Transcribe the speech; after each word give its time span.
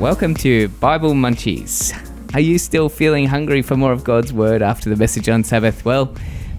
Welcome 0.00 0.34
to 0.36 0.68
Bible 0.68 1.12
Munchies. 1.12 1.92
Are 2.32 2.40
you 2.40 2.56
still 2.56 2.88
feeling 2.88 3.26
hungry 3.26 3.60
for 3.60 3.76
more 3.76 3.92
of 3.92 4.02
God's 4.02 4.32
Word 4.32 4.62
after 4.62 4.88
the 4.88 4.96
message 4.96 5.28
on 5.28 5.44
Sabbath? 5.44 5.84
Well, 5.84 6.14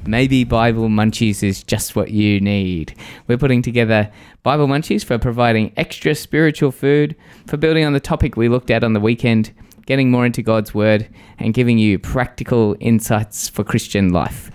maybe 0.06 0.44
Bible 0.44 0.90
Munchies 0.90 1.42
is 1.42 1.64
just 1.64 1.96
what 1.96 2.12
you 2.12 2.40
need. 2.40 2.96
We're 3.26 3.40
putting 3.40 3.64
together 3.64 4.12
Bible 4.44 4.68
Munchies 4.68 5.04
for 5.04 5.18
providing 5.18 5.74
extra 5.76 6.14
spiritual 6.14 6.72
food, 6.72 7.16
for 7.48 7.58
building 7.58 7.84
on 7.84 7.94
the 7.94 8.00
topic 8.00 8.38
we 8.38 8.48
looked 8.48 8.70
at 8.70 8.84
on 8.84 8.94
the 8.94 9.00
weekend, 9.00 9.52
getting 9.88 10.12
more 10.12 10.28
into 10.28 10.44
God's 10.44 10.76
Word, 10.76 11.10
and 11.40 11.56
giving 11.56 11.80
you 11.80 11.98
practical 11.98 12.76
insights 12.80 13.50
for 13.50 13.64
Christian 13.64 14.14
life. 14.14 14.52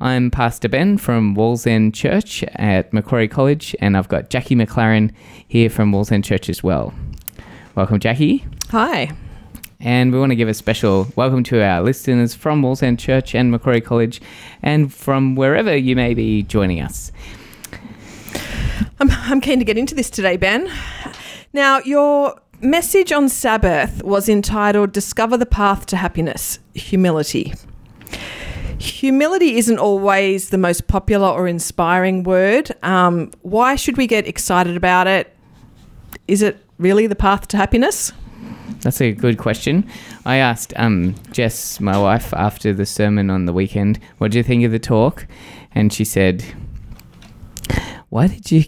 I'm 0.00 0.30
Pastor 0.30 0.70
Ben 0.70 0.96
from 0.96 1.36
Wallsend 1.36 1.92
Church 1.92 2.42
at 2.54 2.90
Macquarie 2.90 3.28
College, 3.28 3.76
and 3.80 3.98
I've 3.98 4.08
got 4.08 4.30
Jacqui 4.30 4.56
McLaren 4.56 5.12
here 5.46 5.68
from 5.68 5.92
Wallsend 5.92 6.24
Church 6.24 6.48
as 6.48 6.62
well. 6.62 6.94
Welcome, 7.80 7.98
Jacqui. 7.98 8.44
Hi. 8.72 9.10
And 9.80 10.12
we 10.12 10.18
want 10.18 10.32
to 10.32 10.36
give 10.36 10.48
a 10.48 10.52
special 10.52 11.10
welcome 11.16 11.42
to 11.44 11.64
our 11.64 11.80
listeners 11.80 12.34
from 12.34 12.60
Wallsend 12.60 12.98
Church 12.98 13.34
and 13.34 13.50
Macquarie 13.50 13.80
College 13.80 14.20
and 14.62 14.92
from 14.92 15.34
wherever 15.34 15.74
you 15.74 15.96
may 15.96 16.12
be 16.12 16.42
joining 16.42 16.82
us. 16.82 17.10
I'm, 19.00 19.10
I'm 19.10 19.40
keen 19.40 19.60
to 19.60 19.64
get 19.64 19.78
into 19.78 19.94
this 19.94 20.10
today, 20.10 20.36
Ben. 20.36 20.70
Now, 21.54 21.78
your 21.78 22.38
message 22.60 23.12
on 23.12 23.30
Sabbath 23.30 24.04
was 24.04 24.28
entitled 24.28 24.92
Discover 24.92 25.38
the 25.38 25.46
Path 25.46 25.86
to 25.86 25.96
Happiness 25.96 26.58
Humility. 26.74 27.54
Humility 28.78 29.56
isn't 29.56 29.78
always 29.78 30.50
the 30.50 30.58
most 30.58 30.86
popular 30.86 31.28
or 31.28 31.48
inspiring 31.48 32.24
word. 32.24 32.72
Um, 32.82 33.30
why 33.40 33.76
should 33.76 33.96
we 33.96 34.06
get 34.06 34.26
excited 34.26 34.76
about 34.76 35.06
it? 35.06 35.34
Is 36.28 36.42
it 36.42 36.62
really 36.80 37.06
the 37.06 37.14
path 37.14 37.48
to 37.48 37.56
happiness? 37.56 38.12
That's 38.80 39.00
a 39.00 39.12
good 39.12 39.38
question. 39.38 39.88
I 40.24 40.36
asked 40.36 40.72
um, 40.76 41.14
Jess, 41.32 41.80
my 41.80 41.98
wife, 41.98 42.32
after 42.32 42.72
the 42.72 42.86
sermon 42.86 43.30
on 43.30 43.44
the 43.44 43.52
weekend, 43.52 44.00
what 44.18 44.30
do 44.30 44.38
you 44.38 44.44
think 44.44 44.64
of 44.64 44.72
the 44.72 44.78
talk? 44.78 45.26
And 45.72 45.92
she 45.92 46.04
said, 46.04 46.44
Why 48.08 48.26
did 48.26 48.50
you 48.50 48.64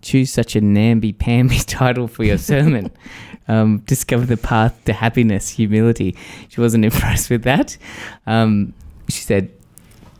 choose 0.00 0.32
such 0.32 0.56
a 0.56 0.60
namby-pamby 0.60 1.58
title 1.66 2.08
for 2.08 2.24
your 2.24 2.38
sermon? 2.38 2.90
um, 3.48 3.78
discover 3.80 4.26
the 4.26 4.36
path 4.36 4.84
to 4.84 4.92
happiness, 4.92 5.48
humility. 5.48 6.16
She 6.48 6.60
wasn't 6.60 6.84
impressed 6.90 7.30
with 7.30 7.42
that. 7.44 7.76
Um, 8.26 8.74
she 9.08 9.22
said, 9.22 9.50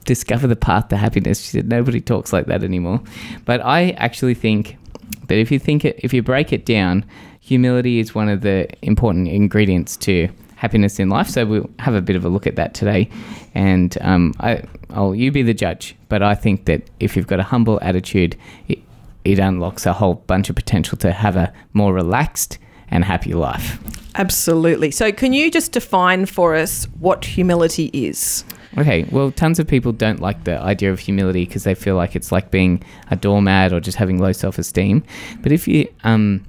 discover 0.05 0.47
the 0.47 0.57
path 0.57 0.89
to 0.89 0.97
happiness. 0.97 1.41
She 1.41 1.51
said, 1.51 1.69
nobody 1.69 2.01
talks 2.01 2.33
like 2.33 2.47
that 2.47 2.65
anymore. 2.65 3.01
But 3.45 3.61
I 3.61 3.91
actually 3.91 4.35
think 4.35 4.77
that 5.29 5.39
if 5.39 5.51
you 5.51 5.59
think 5.59 5.85
it, 5.85 6.01
if 6.03 6.13
you 6.13 6.23
break 6.23 6.53
it 6.53 6.67
down, 6.67 7.05
humility 7.53 7.99
is 7.99 8.15
one 8.15 8.31
of 8.31 8.41
the 8.41 8.67
important 8.81 9.29
ingredients 9.29 9.99
to 9.99 10.27
happiness 10.57 10.99
in 10.99 11.11
life. 11.11 11.29
So 11.29 11.45
we'll 11.45 11.71
have 11.81 11.95
a 11.95 12.01
bit 12.01 12.17
of 12.17 12.25
a 12.25 12.31
look 12.31 12.47
at 12.47 12.57
that 12.57 12.73
today, 12.73 13.11
and 13.55 13.99
um, 14.01 14.33
I, 14.41 14.63
I'll 14.89 15.15
you 15.15 15.31
be 15.31 15.43
the 15.43 15.53
judge. 15.53 15.95
But 16.09 16.23
I 16.23 16.35
think 16.35 16.65
that 16.65 16.89
if 16.99 17.15
you've 17.15 17.27
got 17.27 17.41
a 17.41 17.43
humble 17.43 17.79
attitude, 17.83 18.39
it, 18.69 18.79
it 19.27 19.39
unlocks 19.39 19.85
a 19.85 19.93
whole 19.93 20.15
bunch 20.15 20.49
of 20.49 20.57
potential 20.57 20.97
to 20.99 21.13
have 21.13 21.37
a 21.37 21.53
more 21.75 21.93
relaxed 21.93 22.59
and 22.89 23.05
happy 23.05 23.35
life. 23.35 23.79
Absolutely. 24.15 24.91
So, 24.91 25.13
can 25.13 25.35
you 25.35 25.51
just 25.51 25.73
define 25.73 26.25
for 26.25 26.55
us 26.55 26.87
what 27.01 27.23
humility 27.27 27.91
is? 27.93 28.45
Okay, 28.79 29.05
well, 29.11 29.31
tons 29.31 29.59
of 29.59 29.69
people 29.69 29.93
don't 29.93 30.21
like 30.21 30.45
the 30.45 30.59
idea 30.59 30.91
of 30.91 31.01
humility 31.01 31.45
because 31.45 31.65
they 31.65 31.75
feel 31.75 31.97
like 31.97 32.17
it's 32.17 32.33
like 32.33 32.51
being 32.51 32.83
a 33.11 33.17
doormat 33.17 33.75
or 33.75 33.81
just 33.81 33.99
having 33.99 34.19
low 34.19 34.33
self 34.33 34.59
esteem. 34.59 35.05
But 35.43 35.53
if 35.53 35.69
you 35.69 35.93
um, 36.05 36.47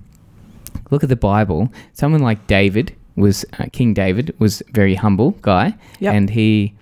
look 0.91 1.03
at 1.03 1.09
the 1.09 1.15
Bible, 1.15 1.71
someone 1.93 2.21
like 2.21 2.45
David 2.47 2.95
was 3.15 3.45
uh, 3.59 3.65
King 3.71 3.93
David 3.93 4.33
was 4.39 4.61
a 4.61 4.71
very 4.71 4.95
humble 4.95 5.31
guy, 5.41 5.75
Yep. 5.99 6.13
and 6.13 6.29
he 6.29 6.73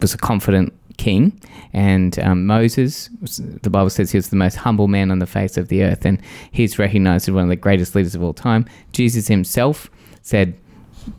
was 0.00 0.14
a 0.14 0.18
confident 0.18 0.72
king. 0.98 1.40
And 1.72 2.18
um, 2.20 2.46
Moses, 2.46 3.10
was- 3.20 3.38
the 3.62 3.70
Bible 3.70 3.90
says 3.90 4.10
he 4.12 4.18
was 4.18 4.28
the 4.28 4.36
most 4.36 4.54
humble 4.56 4.86
man 4.88 5.10
on 5.10 5.18
the 5.18 5.26
face 5.26 5.56
of 5.56 5.68
the 5.68 5.82
earth, 5.82 6.04
and 6.04 6.20
he's 6.52 6.78
recognized 6.78 7.28
as 7.28 7.34
one 7.34 7.44
of 7.44 7.48
the 7.48 7.56
greatest 7.56 7.94
leaders 7.94 8.14
of 8.14 8.22
all 8.22 8.34
time. 8.34 8.66
Jesus 8.92 9.26
himself 9.28 9.90
said, 10.22 10.54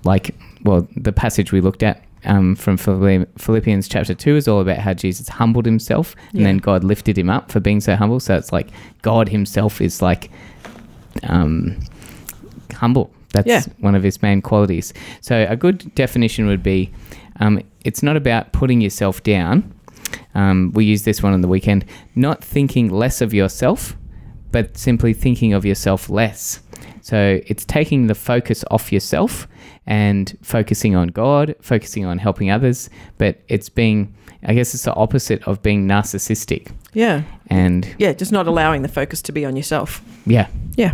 like, 0.04 0.36
well, 0.64 0.88
the 0.96 1.12
passage 1.12 1.52
we 1.52 1.60
looked 1.62 1.84
at. 1.84 2.04
Um, 2.24 2.56
from 2.56 2.78
Philippians 2.78 3.88
chapter 3.88 4.14
2 4.14 4.36
is 4.36 4.48
all 4.48 4.62
about 4.62 4.78
how 4.78 4.94
Jesus 4.94 5.28
humbled 5.28 5.66
himself 5.66 6.16
and 6.34 6.46
then 6.46 6.60
God 6.60 6.84
lifted 6.84 7.18
him 7.18 7.32
up 7.32 7.52
for 7.52 7.60
being 7.60 7.82
so 7.82 7.96
humble. 7.96 8.20
So 8.20 8.36
it's 8.36 8.52
like 8.52 8.68
God 9.02 9.28
himself 9.30 9.82
is 9.82 10.04
like 10.04 10.30
um, 11.24 11.80
humble. 12.81 13.12
That's 13.34 13.47
Yeah. 13.47 13.62
one 13.80 13.96
of 13.96 14.03
his 14.03 14.22
main 14.22 14.42
qualities. 14.42 14.94
So 15.22 15.46
a 15.50 15.56
good 15.56 15.94
definition 15.96 16.47
would 16.47 16.64
be 16.64 16.92
um, 17.40 17.62
it's 17.86 18.03
not 18.03 18.18
about 18.18 18.52
putting 18.52 18.81
yourself 18.81 19.24
down. 19.24 19.72
Um, 20.36 20.72
we 20.74 20.84
use 20.86 21.03
this 21.03 21.24
one 21.24 21.31
on 21.34 21.41
the 21.41 21.47
weekend. 21.47 21.86
Not 22.16 22.44
thinking 22.44 22.90
less 22.90 23.22
of 23.22 23.34
yourself, 23.34 23.96
but 24.52 24.78
simply 24.78 25.14
thinking 25.14 25.53
of 25.53 25.64
yourself 25.66 26.09
less. 26.09 26.59
So 27.02 27.40
it's 27.47 27.66
taking 27.66 28.08
the 28.08 28.16
focus 28.16 28.64
off 28.70 28.91
yourself 28.91 29.47
and 29.88 30.38
focusing 30.41 30.96
on 30.96 31.08
God, 31.08 31.56
focusing 31.62 32.06
on 32.06 32.18
helping 32.18 32.52
others. 32.52 32.90
But 33.18 33.40
it's 33.47 33.70
being, 33.70 34.14
I 34.46 34.53
guess, 34.53 34.74
it's 34.74 34.84
the 34.84 34.94
opposite 34.94 35.41
of 35.47 35.62
being 35.64 35.88
narcissistic. 35.88 36.68
Yeah. 36.94 37.22
And 37.47 37.88
Yeah, 37.97 38.14
just 38.14 38.31
not 38.31 38.46
allowing 38.47 38.81
the 38.81 38.88
focus 38.90 39.22
to 39.24 39.31
be 39.31 39.46
on 39.46 39.56
yourself. 39.56 40.02
yeah, 40.25 40.47
Yeah. 40.75 40.94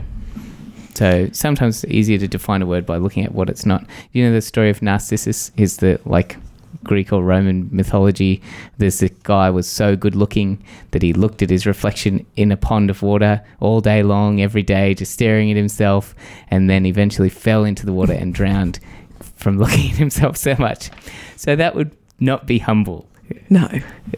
So 0.97 1.29
sometimes 1.31 1.83
it's 1.83 1.93
easier 1.93 2.17
to 2.17 2.27
define 2.27 2.63
a 2.63 2.65
word 2.65 2.83
by 2.87 2.97
looking 2.97 3.23
at 3.23 3.31
what 3.31 3.51
it's 3.51 3.67
not. 3.67 3.85
You 4.13 4.25
know 4.25 4.33
the 4.33 4.41
story 4.41 4.71
of 4.71 4.81
Narcissus 4.81 5.51
is 5.55 5.77
the 5.77 5.99
like 6.05 6.37
Greek 6.83 7.13
or 7.13 7.23
Roman 7.23 7.69
mythology. 7.71 8.41
There's 8.79 9.03
a 9.03 9.09
guy 9.09 9.51
was 9.51 9.67
so 9.67 9.95
good 9.95 10.15
looking 10.15 10.57
that 10.91 11.03
he 11.03 11.13
looked 11.13 11.43
at 11.43 11.51
his 11.51 11.67
reflection 11.67 12.25
in 12.35 12.51
a 12.51 12.57
pond 12.57 12.89
of 12.89 13.03
water 13.03 13.43
all 13.59 13.79
day 13.79 14.01
long, 14.01 14.41
every 14.41 14.63
day, 14.63 14.95
just 14.95 15.11
staring 15.11 15.51
at 15.51 15.55
himself, 15.55 16.15
and 16.49 16.67
then 16.67 16.83
eventually 16.83 17.29
fell 17.29 17.63
into 17.63 17.85
the 17.85 17.93
water 17.93 18.13
and 18.13 18.33
drowned 18.33 18.79
from 19.35 19.59
looking 19.59 19.91
at 19.91 19.97
himself 19.97 20.35
so 20.35 20.55
much. 20.57 20.89
So 21.35 21.55
that 21.55 21.75
would 21.75 21.95
not 22.19 22.47
be 22.47 22.57
humble. 22.57 23.07
No. 23.51 23.69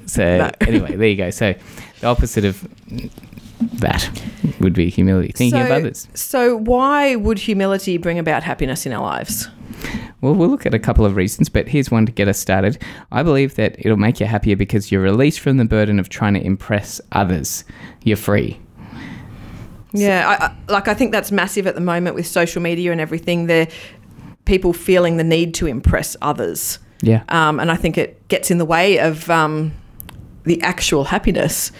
So 0.06 0.38
No. 0.38 0.51
anyway, 0.61 0.96
there 0.96 1.09
you 1.09 1.17
go. 1.17 1.29
So 1.29 1.56
the 2.02 2.08
opposite 2.08 2.46
of 2.46 2.68
that 3.80 4.10
would 4.60 4.74
be 4.74 4.90
humility, 4.90 5.32
thinking 5.34 5.62
of 5.62 5.72
others. 5.72 6.08
So, 6.14 6.56
why 6.58 7.16
would 7.16 7.40
humility 7.40 7.98
bring 7.98 8.20
about 8.20 8.44
happiness 8.44 8.86
in 8.86 8.94
our 8.94 9.02
lives? 9.02 9.48
Well, 10.22 10.34
we'll 10.34 10.50
look 10.50 10.66
at 10.66 10.74
a 10.74 10.80
couple 10.80 11.06
of 11.06 11.16
reasons, 11.16 11.48
but 11.48 11.68
here's 11.70 11.90
one 11.90 12.06
to 12.06 12.12
get 12.12 12.28
us 12.28 12.38
started. 12.38 12.82
I 13.12 13.24
believe 13.24 13.56
that 13.56 13.76
it'll 13.80 13.98
make 13.98 14.20
you 14.20 14.26
happier 14.26 14.56
because 14.58 14.92
you're 14.92 15.02
released 15.02 15.40
from 15.40 15.58
the 15.58 15.66
burden 15.66 16.00
of 16.00 16.09
trying 16.09 16.34
to 16.34 16.42
impress 16.46 17.00
others. 17.14 17.64
You're 18.04 18.18
free. 18.18 18.59
Yeah, 19.94 20.28
I, 20.28 20.46
I, 20.46 20.56
like 20.72 20.88
I 20.88 20.94
think 20.94 21.12
that's 21.12 21.32
massive 21.32 21.66
at 21.68 21.76
the 21.76 21.82
moment 21.82 22.16
with 22.16 22.28
social 22.28 22.62
media 22.62 22.92
and 22.92 23.02
everything. 23.02 23.48
There, 23.48 23.68
people 24.46 24.74
feeling 24.74 25.18
the 25.18 25.24
need 25.24 25.54
to 25.56 25.68
impress 25.68 26.16
others, 26.22 26.80
Yeah. 27.02 27.24
um, 27.30 27.59
and 27.59 27.72
I 27.72 27.76
think 27.76 27.98
it 27.98 28.28
gets 28.28 28.52
in 28.52 28.58
the 28.58 28.66
way 28.66 29.00
of 29.00 29.30
um, 29.30 29.72
the 30.50 30.62
actual 30.64 31.06
happiness. 31.06 31.72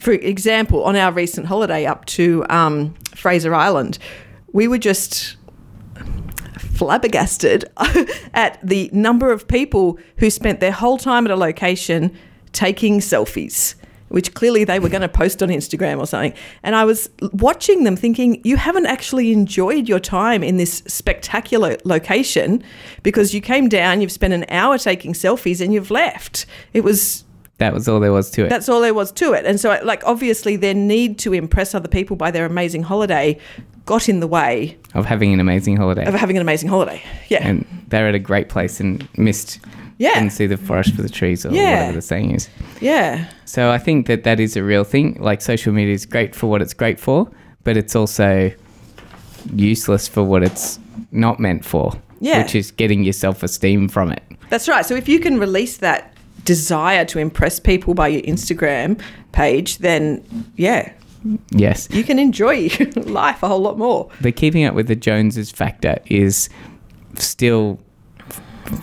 For 0.00 0.12
example, 0.12 0.82
on 0.82 0.96
our 0.96 1.12
recent 1.12 1.46
holiday 1.46 1.86
up 1.86 2.04
to 2.06 2.44
um, 2.50 2.94
Fraser 3.14 3.54
Island, 3.54 3.98
we 4.52 4.66
were 4.66 4.78
just 4.78 5.36
flabbergasted 6.58 7.64
at 8.34 8.58
the 8.60 8.90
number 8.92 9.30
of 9.30 9.46
people 9.46 9.98
who 10.16 10.30
spent 10.30 10.58
their 10.58 10.72
whole 10.72 10.98
time 10.98 11.26
at 11.26 11.30
a 11.30 11.36
location 11.36 12.16
taking 12.52 12.98
selfies, 12.98 13.76
which 14.08 14.34
clearly 14.34 14.64
they 14.64 14.80
were 14.80 14.88
going 14.88 15.02
to 15.02 15.08
post 15.08 15.40
on 15.40 15.48
Instagram 15.48 15.98
or 15.98 16.06
something. 16.06 16.34
And 16.64 16.74
I 16.74 16.84
was 16.84 17.08
watching 17.32 17.84
them 17.84 17.94
thinking, 17.94 18.40
you 18.42 18.56
haven't 18.56 18.86
actually 18.86 19.32
enjoyed 19.32 19.88
your 19.88 20.00
time 20.00 20.42
in 20.42 20.56
this 20.56 20.82
spectacular 20.88 21.76
location 21.84 22.64
because 23.04 23.32
you 23.32 23.40
came 23.40 23.68
down, 23.68 24.00
you've 24.00 24.10
spent 24.10 24.34
an 24.34 24.44
hour 24.48 24.76
taking 24.76 25.12
selfies, 25.12 25.60
and 25.60 25.72
you've 25.72 25.92
left. 25.92 26.46
It 26.72 26.82
was 26.82 27.24
That 27.58 27.74
was 27.74 27.88
all 27.88 28.00
there 28.00 28.12
was 28.12 28.30
to 28.32 28.44
it. 28.44 28.48
that's 28.50 28.68
all 28.68 28.80
there 28.80 28.94
was 28.94 29.10
to 29.12 29.32
it. 29.32 29.44
And 29.44 29.58
so, 29.60 29.78
like, 29.84 30.02
obviously, 30.06 30.56
their 30.56 30.74
need 30.74 31.18
to 31.20 31.32
impress 31.32 31.74
other 31.74 31.88
people 31.88 32.16
by 32.16 32.30
their 32.30 32.46
amazing 32.46 32.84
holiday 32.84 33.38
got 33.84 34.08
in 34.08 34.20
the 34.20 34.26
way 34.28 34.76
of 34.94 35.04
having 35.06 35.32
an 35.32 35.40
amazing 35.40 35.76
holiday. 35.76 36.04
of 36.04 36.14
having 36.14 36.36
an 36.36 36.42
amazing 36.42 36.68
holiday. 36.68 37.02
Yeah. 37.28 37.46
and 37.46 37.64
they're 37.88 38.06
at 38.08 38.14
a 38.14 38.18
great 38.20 38.48
place 38.48 38.80
and 38.80 39.08
missed. 39.18 39.58
Yeah. 39.96 40.14
Couldn't 40.14 40.30
see 40.30 40.46
the 40.46 40.56
forest 40.56 40.94
for 40.94 41.02
the 41.02 41.08
trees 41.08 41.44
or 41.44 41.50
Yeah. 41.52 41.72
whatever 41.80 41.92
the 41.94 42.02
saying 42.02 42.30
is. 42.32 42.48
yeah. 42.80 43.26
So 43.46 43.70
I 43.72 43.78
think 43.78 44.06
that 44.06 44.22
that 44.24 44.38
is 44.38 44.56
a 44.56 44.62
real 44.62 44.84
thing. 44.84 45.16
Like 45.18 45.40
social 45.40 45.72
media 45.72 45.94
is 45.94 46.06
great 46.06 46.36
for 46.36 46.46
what 46.48 46.62
it's 46.62 46.74
great 46.74 47.00
for, 47.00 47.28
but 47.64 47.76
it's 47.76 47.96
also 47.96 48.52
useless 49.54 50.06
for 50.08 50.22
what 50.22 50.42
it's 50.42 50.78
not 51.10 51.40
meant 51.40 51.64
for. 51.64 51.92
Yeah. 52.20 52.42
Which 52.42 52.54
is 52.54 52.70
getting 52.70 53.04
your 53.04 53.12
self 53.12 53.42
esteem 53.42 53.88
from 53.88 54.12
it. 54.12 54.22
That's 54.50 54.68
right. 54.68 54.84
So 54.84 54.94
if 54.94 55.08
you 55.08 55.20
can 55.20 55.38
release 55.38 55.78
that 55.78 56.12
desire 56.48 57.04
to 57.04 57.18
impress 57.18 57.60
people 57.60 57.92
by 57.92 58.08
your 58.08 58.22
Instagram 58.22 58.98
page, 59.32 59.78
then 59.78 60.24
yeah, 60.56 60.90
Yes. 61.50 61.88
you 61.90 62.02
can 62.04 62.18
enjoy 62.18 62.70
life 62.96 63.42
a 63.42 63.48
whole 63.48 63.60
lot 63.60 63.76
more. 63.76 64.08
The 64.22 64.32
keeping 64.32 64.64
up 64.64 64.74
with 64.74 64.88
the 64.88 64.96
Joneses 64.96 65.50
factor 65.50 65.98
is 66.06 66.48
still 67.16 67.78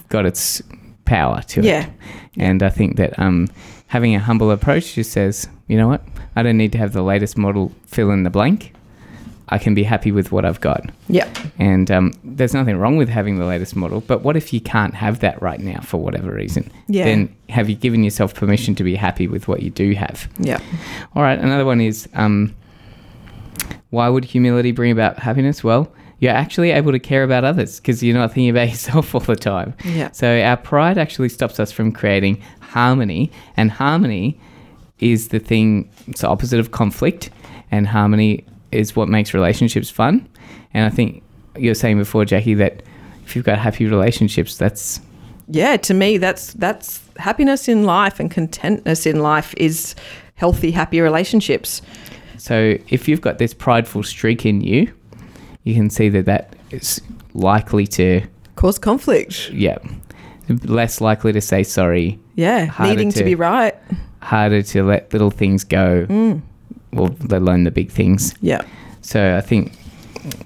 got 0.09 0.27
its 0.27 0.61
power 1.05 1.41
to 1.47 1.61
it. 1.61 1.65
Yeah. 1.65 1.89
And 2.37 2.61
I 2.61 2.69
think 2.69 2.97
that 2.97 3.17
um, 3.17 3.47
having 3.87 4.13
a 4.15 4.19
humble 4.19 4.51
approach 4.51 4.93
just 4.93 5.11
says, 5.11 5.47
you 5.67 5.75
know 5.75 5.87
what? 5.87 6.03
I 6.35 6.43
don't 6.43 6.57
need 6.57 6.71
to 6.73 6.77
have 6.77 6.93
the 6.93 7.01
latest 7.01 7.35
model 7.35 7.71
fill 7.87 8.11
in 8.11 8.21
the 8.23 8.29
blank. 8.29 8.73
I 9.49 9.57
can 9.57 9.75
be 9.75 9.83
happy 9.83 10.11
with 10.11 10.31
what 10.31 10.43
I've 10.43 10.59
got. 10.59 10.89
Yeah. 11.07 11.31
And 11.59 11.91
um, 11.91 12.13
there's 12.23 12.53
nothing 12.53 12.77
wrong 12.77 12.97
with 12.97 13.09
having 13.09 13.37
the 13.37 13.45
latest 13.45 13.75
model. 13.75 14.01
But 14.01 14.23
what 14.23 14.35
if 14.35 14.51
you 14.51 14.59
can't 14.59 14.95
have 14.95 15.19
that 15.19 15.41
right 15.41 15.59
now 15.59 15.81
for 15.81 15.97
whatever 15.97 16.31
reason? 16.31 16.71
Yeah. 16.87 17.05
Then 17.05 17.35
have 17.49 17.69
you 17.69 17.75
given 17.75 18.03
yourself 18.03 18.33
permission 18.33 18.73
to 18.75 18.83
be 18.83 18.95
happy 18.95 19.27
with 19.27 19.47
what 19.47 19.61
you 19.61 19.69
do 19.69 19.93
have? 19.93 20.27
Yeah. 20.39 20.59
All 21.15 21.21
right. 21.21 21.37
Another 21.37 21.65
one 21.65 21.79
is 21.79 22.09
um, 22.15 22.55
why 23.91 24.09
would 24.09 24.25
humility 24.25 24.71
bring 24.71 24.91
about 24.91 25.19
happiness? 25.19 25.63
Well, 25.63 25.93
you're 26.19 26.33
actually 26.33 26.71
able 26.71 26.91
to 26.91 26.99
care 26.99 27.23
about 27.23 27.43
others 27.43 27.79
because 27.79 28.01
you're 28.01 28.17
not 28.17 28.31
thinking 28.31 28.49
about 28.49 28.69
yourself 28.69 29.13
all 29.13 29.21
the 29.21 29.35
time. 29.35 29.75
Yeah. 29.83 30.11
So 30.11 30.41
our 30.41 30.57
pride 30.57 30.97
actually 30.97 31.29
stops 31.29 31.59
us 31.59 31.71
from 31.71 31.91
creating 31.91 32.41
harmony, 32.61 33.31
and 33.57 33.69
harmony 33.69 34.39
is 34.99 35.27
the 35.27 35.39
thing. 35.39 35.89
It's 36.07 36.21
the 36.21 36.27
opposite 36.27 36.59
of 36.59 36.71
conflict, 36.71 37.29
and 37.69 37.87
harmony 37.87 38.45
is 38.71 38.95
what 38.95 39.07
makes 39.09 39.33
relationships 39.33 39.89
fun. 39.89 40.27
And 40.73 40.85
I 40.85 40.89
think 40.89 41.23
you 41.57 41.69
were 41.69 41.75
saying 41.75 41.97
before, 41.97 42.25
Jacqui, 42.25 42.57
that 42.57 42.83
if 43.25 43.35
you've 43.35 43.45
got 43.45 43.57
happy 43.57 43.85
relationships, 43.85 44.57
that's 44.57 44.99
Yeah, 45.47 45.77
to 45.77 45.93
me 45.93 46.17
that's 46.17 46.53
that's 46.53 47.01
happiness 47.17 47.67
in 47.67 47.83
life 47.83 48.19
and 48.19 48.29
contentness 48.29 49.05
in 49.05 49.19
life 49.21 49.53
is 49.57 49.95
healthy, 50.35 50.71
happy 50.71 50.99
relationships. 51.01 51.81
so. 52.37 52.77
If 52.89 53.07
you've 53.07 53.21
got 53.21 53.37
this 53.37 53.53
prideful 53.53 54.03
streak 54.03 54.45
in 54.45 54.61
you, 54.61 54.91
you 55.63 55.73
can 55.73 55.89
see 55.89 56.09
that 56.09 56.25
that 56.25 56.55
is 56.71 57.01
likely 57.33 57.87
to, 57.87 58.21
Cause 58.55 58.77
conflict. 58.77 59.49
yeah, 59.51 59.77
less 60.65 60.99
likely 61.01 61.31
to 61.33 61.41
say 61.41 61.63
sorry, 61.63 62.19
Yeah. 62.35 62.71
Needing 62.79 63.11
to, 63.11 63.19
to- 63.19 63.23
be 63.25 63.35
right. 63.35 63.73
harder 64.21 64.61
to 64.61 64.83
let 64.83 65.11
little 65.13 65.31
things 65.31 65.63
go, 65.63 66.05
Mm. 66.09 66.41
Or 66.95 67.09
let 67.29 67.41
alone 67.41 67.63
the 67.63 67.71
big 67.71 67.91
things. 67.91 68.33
Yeah. 68.41 68.61
So 69.01 69.37
I 69.37 69.41
think, 69.41 69.73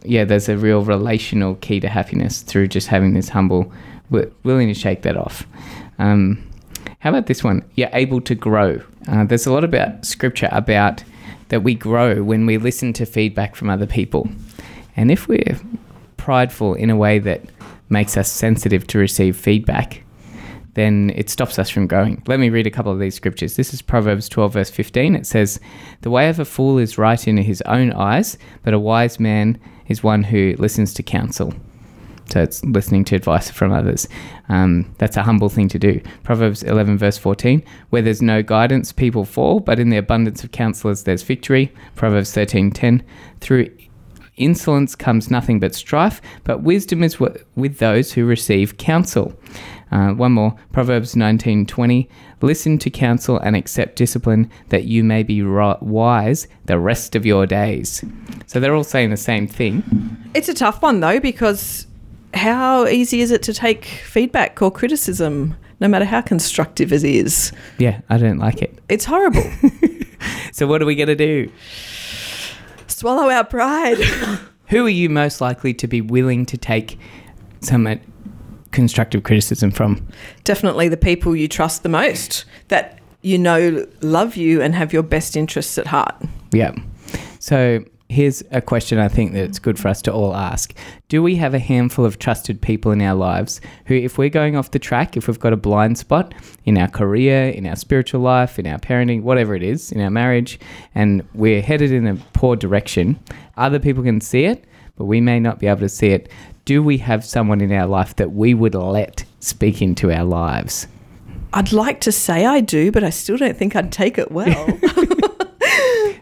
yeah, 0.03 0.25
there's 0.25 0.49
a 0.49 0.57
real 0.57 0.83
relational 0.83 1.55
key 1.55 1.79
to 1.79 1.87
happiness 1.87 2.41
through 2.41 2.67
just 2.67 2.87
having 2.87 3.13
this 3.13 3.29
humble, 3.29 3.71
wi- 4.11 4.31
willing 4.43 4.67
to 4.67 4.73
shake 4.73 5.03
that 5.03 5.15
off. 5.17 5.45
Um, 5.97 6.43
how 6.99 7.11
about 7.11 7.27
this 7.27 7.43
one? 7.43 7.63
You're 7.75 7.89
able 7.93 8.21
to 8.21 8.35
grow. 8.35 8.81
Uh, 9.07 9.23
there's 9.23 9.45
a 9.45 9.53
lot 9.53 9.63
about 9.63 10.05
scripture 10.05 10.49
about 10.51 11.03
that 11.47 11.63
we 11.63 11.73
grow 11.73 12.23
when 12.23 12.45
we 12.45 12.57
listen 12.57 12.93
to 12.93 13.05
feedback 13.05 13.55
from 13.55 13.69
other 13.69 13.87
people. 13.87 14.29
And 14.95 15.11
if 15.11 15.27
we're 15.27 15.59
prideful 16.17 16.73
in 16.73 16.89
a 16.89 16.95
way 16.95 17.19
that 17.19 17.43
makes 17.89 18.17
us 18.17 18.31
sensitive 18.31 18.85
to 18.87 18.97
receive 18.99 19.37
feedback, 19.37 20.03
then 20.79 21.11
it 21.13 21.29
stops 21.29 21.59
us 21.59 21.69
from 21.69 21.87
growing. 21.87 22.23
Let 22.25 22.39
me 22.39 22.49
read 22.49 22.65
a 22.65 22.71
couple 22.71 22.91
of 22.91 22.99
these 22.99 23.15
scriptures. 23.15 23.57
This 23.57 23.73
is 23.73 23.81
Proverbs 23.81 24.29
12, 24.29 24.53
verse 24.53 24.69
15. 24.69 25.15
It 25.15 25.27
says, 25.27 25.59
The 26.01 26.09
way 26.09 26.29
of 26.29 26.39
a 26.39 26.45
fool 26.45 26.77
is 26.77 26.97
right 26.97 27.27
in 27.27 27.37
his 27.37 27.61
own 27.63 27.91
eyes, 27.91 28.37
but 28.63 28.73
a 28.73 28.79
wise 28.79 29.19
man 29.19 29.59
is 29.87 30.03
one 30.03 30.23
who 30.23 30.55
listens 30.57 30.93
to 30.93 31.03
counsel. 31.03 31.53
So 32.27 32.41
it's 32.41 32.63
listening 32.63 33.03
to 33.05 33.15
advice 33.15 33.49
from 33.49 33.73
others. 33.73 34.07
Um, 34.49 34.93
that's 34.99 35.17
a 35.17 35.23
humble 35.23 35.49
thing 35.49 35.67
to 35.69 35.79
do. 35.79 35.99
Proverbs 36.23 36.63
11, 36.63 36.97
verse 36.97 37.17
14. 37.17 37.63
Where 37.89 38.03
there's 38.03 38.21
no 38.21 38.41
guidance, 38.43 38.91
people 38.91 39.25
fall, 39.25 39.59
but 39.59 39.79
in 39.79 39.89
the 39.89 39.97
abundance 39.97 40.43
of 40.43 40.51
counselors, 40.51 41.03
there's 41.03 41.23
victory. 41.23 41.73
Proverbs 41.95 42.31
13, 42.31 42.71
10. 42.71 43.03
Through 43.41 43.69
insolence 44.39 44.95
comes 44.95 45.29
nothing 45.29 45.59
but 45.59 45.75
strife, 45.75 46.21
but 46.43 46.63
wisdom 46.63 47.03
is 47.03 47.13
wi- 47.15 47.39
with 47.55 47.77
those 47.77 48.13
who 48.13 48.25
receive 48.25 48.77
counsel. 48.77 49.33
Uh, 49.91 50.09
one 50.13 50.31
more, 50.33 50.55
Proverbs 50.71 51.15
19:20. 51.15 52.07
Listen 52.41 52.77
to 52.77 52.89
counsel 52.89 53.37
and 53.39 53.55
accept 53.55 53.95
discipline, 53.95 54.49
that 54.69 54.85
you 54.85 55.03
may 55.03 55.23
be 55.23 55.41
ri- 55.41 55.75
wise 55.81 56.47
the 56.65 56.79
rest 56.79 57.15
of 57.15 57.25
your 57.25 57.45
days. 57.45 58.03
So 58.47 58.59
they're 58.59 58.75
all 58.75 58.83
saying 58.83 59.09
the 59.09 59.17
same 59.17 59.47
thing. 59.47 59.83
It's 60.33 60.47
a 60.49 60.53
tough 60.53 60.81
one 60.81 60.99
though 60.99 61.19
because 61.19 61.85
how 62.33 62.85
easy 62.87 63.21
is 63.21 63.31
it 63.31 63.41
to 63.43 63.53
take 63.53 63.85
feedback 63.85 64.61
or 64.61 64.71
criticism, 64.71 65.55
no 65.79 65.87
matter 65.87 66.05
how 66.05 66.21
constructive 66.21 66.93
it 66.93 67.03
is? 67.03 67.51
Yeah, 67.79 68.01
I 68.09 68.17
don't 68.17 68.37
like 68.37 68.61
it. 68.61 68.77
It's 68.89 69.05
horrible. 69.05 69.43
So 70.51 70.67
what 70.67 70.81
are 70.81 70.85
we 70.85 70.95
gonna 70.95 71.15
do? 71.15 71.49
Swallow 72.89 73.29
our 73.29 73.43
pride. 73.43 73.97
Who 74.67 74.85
are 74.85 74.89
you 74.89 75.09
most 75.09 75.41
likely 75.41 75.73
to 75.75 75.87
be 75.87 76.01
willing 76.01 76.45
to 76.47 76.57
take 76.57 76.99
some 77.61 77.87
uh, 77.87 77.95
constructive 78.71 79.23
criticism 79.23 79.71
from? 79.71 80.07
Definitely 80.43 80.89
the 80.89 80.97
people 80.97 81.35
you 81.35 81.47
trust 81.47 81.83
the 81.83 81.89
most 81.89 82.45
that 82.67 82.99
you 83.21 83.37
know 83.37 83.85
love 84.01 84.35
you 84.35 84.61
and 84.61 84.75
have 84.75 84.93
your 84.93 85.03
best 85.03 85.35
interests 85.35 85.77
at 85.77 85.87
heart. 85.87 86.15
Yeah. 86.51 86.73
So 87.39 87.83
here's 88.09 88.43
a 88.49 88.59
question 88.59 88.97
I 88.97 89.07
think 89.07 89.33
that 89.33 89.43
it's 89.43 89.59
good 89.59 89.79
for 89.79 89.87
us 89.87 90.01
to 90.01 90.11
all 90.11 90.35
ask. 90.35 90.73
Do 91.07 91.21
we 91.21 91.35
have 91.35 91.53
a 91.53 91.59
handful 91.59 92.05
of 92.05 92.17
trusted 92.17 92.59
people 92.59 92.91
in 92.91 93.01
our 93.01 93.13
lives 93.13 93.61
who, 93.85 93.93
if 93.93 94.17
we're 94.17 94.29
going 94.29 94.55
off 94.55 94.71
the 94.71 94.79
track, 94.79 95.15
if 95.15 95.27
we've 95.27 95.39
got 95.39 95.53
a 95.53 95.57
blind 95.57 95.99
spot 95.99 96.33
in 96.65 96.77
our 96.77 96.87
career, 96.87 97.49
in 97.49 97.67
our 97.67 97.75
spiritual 97.75 98.21
life, 98.21 98.57
in 98.57 98.65
our 98.65 98.79
parenting, 98.79 99.21
whatever 99.21 99.53
it 99.53 99.61
is, 99.61 99.91
in 99.91 100.01
our 100.01 100.09
marriage, 100.09 100.59
and 100.95 101.23
we're 101.35 101.61
headed 101.61 101.91
in 101.91 102.07
a 102.07 102.15
poor 102.33 102.55
direction, 102.55 103.19
other 103.57 103.79
people 103.79 104.03
can 104.03 104.19
see 104.19 104.45
it, 104.45 104.65
but 104.95 105.05
we 105.05 105.21
may 105.21 105.39
not 105.39 105.59
be 105.59 105.67
able 105.67 105.81
to 105.81 105.89
see 105.89 106.07
it. 106.07 106.29
Do 106.65 106.81
we 106.81 106.97
have 106.97 107.23
someone 107.23 107.61
in 107.61 107.71
our 107.71 107.87
life 107.87 108.15
that 108.15 108.31
we 108.31 108.55
would 108.55 108.73
let 108.73 109.23
speak 109.39 109.83
into 109.83 110.11
our 110.11 110.25
lives? 110.25 110.87
I'd 111.53 111.71
like 111.71 112.01
to 112.01 112.11
say 112.11 112.45
I 112.45 112.59
do, 112.59 112.91
but 112.91 113.03
I 113.03 113.09
still 113.11 113.37
don't 113.37 113.57
think 113.57 113.75
I'd 113.75 113.91
take 113.91 114.17
it 114.17 114.31
well. 114.31 114.79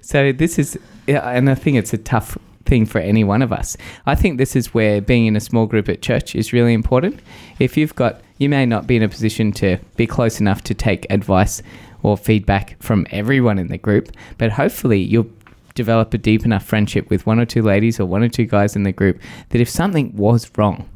So 0.07 0.31
this 0.31 0.57
is, 0.57 0.79
and 1.05 1.49
I 1.49 1.53
think 1.55 1.75
it's 1.75 1.91
a 1.91 1.97
tough 1.97 2.37
thing 2.63 2.85
for 2.85 2.99
any 2.99 3.25
one 3.25 3.41
of 3.41 3.51
us. 3.51 3.75
I 4.05 4.15
think 4.15 4.37
this 4.37 4.55
is 4.55 4.73
where 4.73 5.01
being 5.01 5.25
in 5.25 5.35
a 5.35 5.41
small 5.41 5.65
group 5.65 5.89
at 5.89 6.01
church 6.01 6.33
is 6.33 6.53
really 6.53 6.73
important. 6.73 7.19
If 7.59 7.75
you've 7.75 7.93
got, 7.93 8.21
you 8.37 8.47
may 8.47 8.65
not 8.65 8.87
be 8.87 8.95
in 8.95 9.03
a 9.03 9.09
position 9.09 9.51
to 9.53 9.79
be 9.97 10.07
close 10.07 10.39
enough 10.39 10.63
to 10.63 10.73
take 10.73 11.07
advice 11.09 11.61
or 12.03 12.15
feedback 12.15 12.81
from 12.81 13.05
everyone 13.11 13.59
in 13.59 13.67
the 13.67 13.77
group, 13.77 14.07
but 14.37 14.53
hopefully 14.53 15.01
you'll 15.01 15.29
develop 15.75 16.13
a 16.13 16.17
deep 16.17 16.45
enough 16.45 16.63
friendship 16.63 17.09
with 17.09 17.25
one 17.25 17.37
or 17.37 17.45
two 17.45 17.61
ladies 17.61 17.99
or 17.99 18.05
one 18.05 18.23
or 18.23 18.29
two 18.29 18.45
guys 18.45 18.77
in 18.77 18.83
the 18.83 18.93
group 18.93 19.19
that 19.49 19.59
if 19.59 19.69
something 19.69 20.15
was 20.15 20.49
wrong, 20.57 20.87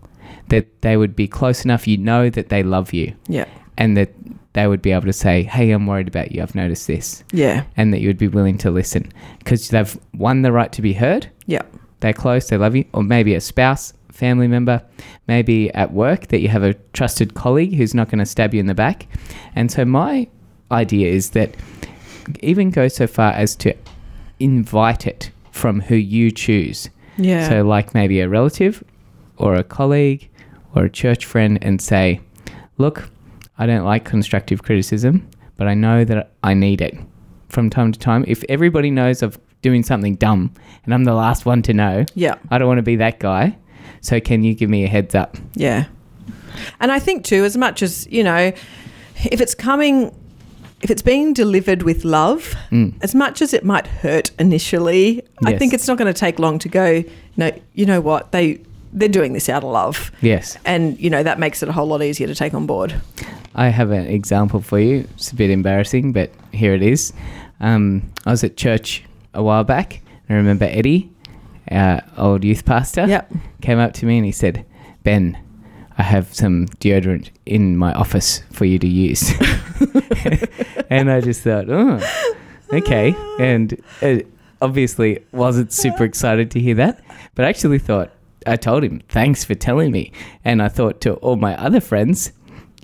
that 0.48 0.82
they 0.84 0.96
would 0.96 1.18
be 1.18 1.28
close 1.28 1.66
enough, 1.66 1.86
you 1.86 1.98
know 1.98 2.30
that 2.30 2.48
they 2.48 2.64
love 2.64 2.94
you 2.94 3.14
yeah. 3.28 3.46
and 3.78 3.98
that 3.98 4.14
they 4.54 4.68
would 4.68 4.82
be 4.82 4.92
able 4.92 5.06
to 5.06 5.14
say, 5.14 5.44
Hey, 5.44 5.72
I'm 5.72 5.88
worried 5.88 6.08
about 6.08 6.32
you. 6.32 6.42
I've 6.42 6.56
noticed 6.56 6.88
this 6.88 7.24
Yeah. 7.32 7.64
and 7.78 7.94
that 7.94 8.02
you 8.02 8.08
would 8.10 8.18
be 8.18 8.28
willing 8.28 8.58
to 8.60 8.72
listen 8.72 9.12
because 9.40 9.70
they've 9.70 9.98
won 10.14 10.42
the 10.42 10.52
right 10.52 10.72
to 10.74 10.82
be 10.82 10.94
heard. 10.94 11.28
Yeah. 11.46 11.62
They're 12.02 12.14
close, 12.14 12.48
they 12.50 12.58
love 12.58 12.76
you, 12.76 12.86
or 12.94 13.04
maybe 13.04 13.36
a 13.36 13.42
spouse, 13.42 13.94
family 14.12 14.48
member, 14.48 14.82
maybe 15.28 15.72
at 15.74 15.94
work 15.94 16.28
that 16.28 16.42
you 16.42 16.48
have 16.50 16.64
a 16.64 16.74
trusted 16.94 17.34
colleague 17.36 17.76
who's 17.76 17.94
not 17.94 18.10
going 18.10 18.20
to 18.20 18.26
stab 18.26 18.54
you 18.54 18.60
in 18.60 18.66
the 18.66 18.74
back. 18.74 19.08
And 19.56 19.72
so, 19.72 19.86
my 19.86 20.28
idea 20.72 21.12
is 21.12 21.30
that 21.32 21.56
even 22.42 22.72
go 22.72 22.88
so 22.88 23.06
far 23.08 23.34
as 23.34 23.56
to 23.58 23.76
invite 24.40 25.06
it 25.08 25.32
from 25.52 25.82
who 25.82 25.96
you 25.96 26.32
choose. 26.32 26.90
Yeah. 27.18 27.48
So, 27.48 27.64
like 27.64 27.94
maybe 27.94 28.20
a 28.20 28.28
relative 28.30 28.84
or 29.38 29.56
a 29.56 29.64
colleague 29.64 30.28
or 30.76 30.86
a 30.86 30.90
church 30.90 31.26
friend, 31.26 31.60
and 31.62 31.82
say, 31.82 32.22
Look, 32.78 33.10
I 33.62 33.68
don't 33.68 33.86
like 33.86 34.06
constructive 34.06 34.64
criticism, 34.64 35.30
but 35.56 35.68
I 35.68 35.76
know 35.76 36.04
that 36.04 36.32
I 36.44 36.56
need 36.56 36.82
it 36.82 36.98
from 37.50 37.70
time 37.70 37.92
to 37.92 38.00
time. 38.00 38.26
If 38.28 38.44
everybody 38.50 38.90
knows 38.90 39.22
of 39.22 39.40
doing 39.62 39.84
something 39.84 40.16
dumb 40.16 40.52
and 40.84 40.96
I'm 40.96 41.04
the 41.04 41.14
last 41.14 41.46
one 41.46 41.62
to 41.64 41.74
know, 41.74 42.06
yeah. 42.16 42.36
I 42.50 42.58
don't 42.58 42.68
want 42.68 42.80
to 42.80 42.84
be 42.84 42.96
that 42.96 43.20
guy. 43.20 43.56
So, 44.02 44.20
can 44.20 44.44
you 44.44 44.56
give 44.56 44.68
me 44.68 44.84
a 44.84 44.88
heads 44.88 45.14
up? 45.14 45.38
Yeah. 45.54 45.86
And 46.80 46.92
I 46.92 46.98
think 46.98 47.24
too, 47.24 47.46
as 47.46 47.56
much 47.56 47.84
as, 47.84 48.08
you 48.08 48.24
know, 48.24 48.52
if 49.26 49.40
it's 49.40 49.54
coming 49.54 50.12
if 50.82 50.90
it's 50.90 51.04
being 51.04 51.32
delivered 51.32 51.84
with 51.84 52.04
love, 52.04 52.56
Mm. 52.72 52.96
as 53.04 53.14
much 53.14 53.44
as 53.44 53.54
it 53.54 53.64
might 53.64 53.86
hurt 53.86 54.32
initially, 54.40 55.22
I 55.46 55.56
think 55.56 55.72
it's 55.76 55.88
not 55.88 56.00
going 56.00 56.12
to 56.12 56.20
take 56.20 56.40
long 56.40 56.58
to 56.58 56.68
go, 56.70 57.04
no, 57.38 57.52
you 57.76 57.86
know 57.86 58.02
what? 58.02 58.32
They 58.32 58.62
they're 58.94 59.10
doing 59.10 59.34
this 59.34 59.50
out 59.50 59.64
of 59.64 59.72
love. 59.72 60.12
Yes. 60.22 60.58
And, 60.66 61.00
you 61.00 61.10
know, 61.10 61.24
that 61.24 61.40
makes 61.40 61.62
it 61.64 61.70
a 61.70 61.72
whole 61.72 61.88
lot 61.88 62.02
easier 62.04 62.28
to 62.28 62.36
take 62.36 62.54
on 62.54 62.66
board. 62.66 62.94
I 63.56 63.68
have 63.68 63.92
an 63.92 64.08
example 64.08 64.62
for 64.62 64.80
you. 64.80 65.08
It's 65.16 65.32
a 65.32 65.36
bit 65.36 65.50
embarrassing, 65.50 66.14
but 66.14 66.32
here 66.52 66.74
it 66.74 66.82
is. 66.82 67.14
Um, 67.60 68.12
I 68.26 68.32
was 68.32 68.44
at 68.44 68.58
church 68.58 69.04
a 69.34 69.44
while 69.44 69.64
back. 69.64 70.02
And 70.28 70.36
I 70.36 70.40
remember 70.40 70.66
Eddie, 70.66 71.12
our 71.70 72.02
old 72.18 72.44
youth 72.44 72.66
pastor, 72.66 73.06
Yep. 73.08 73.32
came 73.62 73.80
up 73.80 73.94
to 73.94 74.06
me 74.06 74.18
and 74.18 74.26
he 74.26 74.32
said, 74.32 74.66
Ben, 75.04 75.38
I 75.98 76.04
have 76.04 76.34
some 76.34 76.68
deodorant 76.80 77.30
in 77.46 77.76
my 77.78 77.94
office 77.94 78.42
for 78.52 78.66
you 78.66 78.80
to 78.80 78.88
use. 78.88 79.32
and 80.90 81.12
I 81.12 81.22
just 81.22 81.42
thought, 81.42 81.70
oh, 81.70 82.00
okay. 82.72 83.14
And 83.40 83.82
uh, 84.02 84.20
obviously 84.62 85.24
wasn't 85.32 85.72
super 85.74 86.04
excited 86.04 86.52
to 86.52 86.60
hear 86.60 86.76
that, 86.76 87.04
but 87.36 87.46
I 87.46 87.50
actually 87.50 87.80
thought, 87.80 88.12
I 88.48 88.56
told 88.56 88.84
him, 88.84 89.02
thanks 89.10 89.44
for 89.44 89.56
telling 89.56 89.92
me. 89.92 90.12
And 90.44 90.62
I 90.62 90.68
thought 90.68 91.02
to 91.02 91.14
all 91.16 91.36
my 91.36 91.56
other 91.58 91.80
friends, 91.80 92.32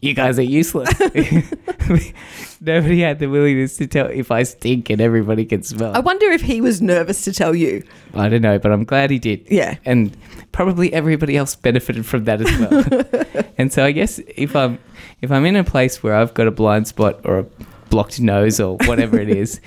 you 0.01 0.13
guys 0.13 0.37
are 0.37 0.43
useless. 0.43 0.89
Nobody 2.61 3.01
had 3.01 3.19
the 3.19 3.27
willingness 3.27 3.77
to 3.77 3.87
tell 3.87 4.07
if 4.07 4.29
I 4.31 4.43
stink 4.43 4.89
and 4.89 5.01
everybody 5.01 5.45
can 5.45 5.63
smell. 5.63 5.95
I 5.95 5.99
wonder 5.99 6.27
if 6.27 6.41
he 6.41 6.61
was 6.61 6.81
nervous 6.81 7.23
to 7.23 7.33
tell 7.33 7.55
you. 7.55 7.83
I 8.13 8.29
don't 8.29 8.41
know, 8.41 8.59
but 8.59 8.71
I'm 8.71 8.83
glad 8.83 9.09
he 9.09 9.17
did. 9.17 9.47
Yeah. 9.49 9.77
And 9.85 10.15
probably 10.51 10.93
everybody 10.93 11.35
else 11.35 11.55
benefited 11.55 12.05
from 12.05 12.25
that 12.25 12.41
as 12.41 12.59
well. 12.59 13.45
and 13.57 13.73
so 13.73 13.83
I 13.83 13.91
guess 13.91 14.19
if 14.35 14.55
I'm 14.55 14.77
if 15.21 15.31
I'm 15.31 15.45
in 15.45 15.55
a 15.55 15.63
place 15.63 16.03
where 16.03 16.15
I've 16.15 16.33
got 16.35 16.47
a 16.47 16.51
blind 16.51 16.87
spot 16.87 17.19
or 17.23 17.39
a 17.39 17.45
blocked 17.89 18.19
nose 18.19 18.59
or 18.59 18.77
whatever 18.85 19.19
it 19.19 19.29
is, 19.29 19.61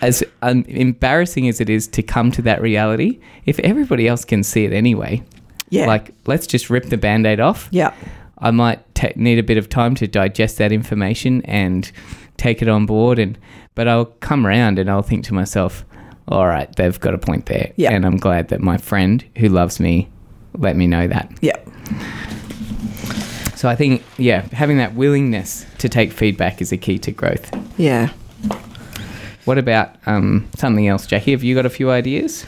as 0.00 0.22
um, 0.42 0.64
embarrassing 0.68 1.48
as 1.48 1.60
it 1.60 1.70
is 1.70 1.86
to 1.88 2.02
come 2.02 2.30
to 2.32 2.42
that 2.42 2.60
reality, 2.60 3.18
if 3.46 3.58
everybody 3.60 4.06
else 4.08 4.24
can 4.24 4.42
see 4.42 4.64
it 4.64 4.72
anyway, 4.72 5.22
Yeah. 5.70 5.86
like 5.86 6.12
let's 6.26 6.46
just 6.46 6.68
rip 6.70 6.84
the 6.86 6.96
band-aid 6.98 7.40
off. 7.40 7.68
yeah. 7.70 7.92
I 8.38 8.50
might 8.50 8.80
ta 8.94 9.08
need 9.16 9.38
a 9.38 9.42
bit 9.42 9.56
of 9.56 9.70
time 9.70 9.94
to 9.94 10.06
digest 10.06 10.58
that 10.58 10.70
information 10.70 11.40
and 11.46 11.90
take 12.36 12.60
it 12.60 12.68
on 12.68 12.84
board. 12.84 13.18
And 13.18 13.38
but 13.74 13.88
I'll 13.88 14.04
come 14.20 14.46
around 14.46 14.78
and 14.78 14.90
I'll 14.90 15.00
think 15.02 15.24
to 15.26 15.34
myself, 15.34 15.86
all 16.28 16.46
right, 16.46 16.70
they've 16.76 17.00
got 17.00 17.14
a 17.14 17.18
point 17.18 17.46
there. 17.46 17.72
Yeah. 17.76 17.92
And 17.94 18.04
I'm 18.04 18.18
glad 18.18 18.48
that 18.48 18.60
my 18.60 18.76
friend 18.76 19.24
who 19.38 19.48
loves 19.48 19.80
me 19.80 20.08
let 20.58 20.76
me 20.76 20.86
know 20.86 21.06
that. 21.08 21.32
Yeah. 21.40 21.56
So 23.54 23.70
I 23.70 23.74
think, 23.74 24.02
yeah, 24.18 24.42
having 24.52 24.76
that 24.78 24.94
willingness 24.94 25.64
to 25.78 25.88
take 25.88 26.12
feedback 26.12 26.60
is 26.60 26.72
a 26.72 26.76
key 26.76 26.98
to 27.00 27.10
growth. 27.12 27.50
Yeah. 27.78 28.10
What 29.46 29.58
about 29.58 29.94
um, 30.06 30.48
something 30.56 30.86
else, 30.88 31.06
Jacqui? 31.06 31.30
Have 31.30 31.44
you 31.44 31.54
got 31.54 31.64
a 31.64 31.70
few 31.70 31.90
ideas? 31.90 32.44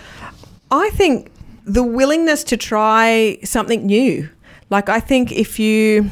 I 0.70 0.90
think 0.90 1.30
the 1.64 1.84
willingness 1.84 2.42
to 2.44 2.56
try 2.56 3.38
something 3.44 3.86
new. 3.86 4.28
Like, 4.68 4.88
I 4.88 4.98
think 5.00 5.30
if 5.32 5.58
you, 5.60 6.10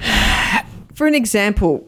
for 0.94 1.06
an 1.06 1.14
example, 1.14 1.86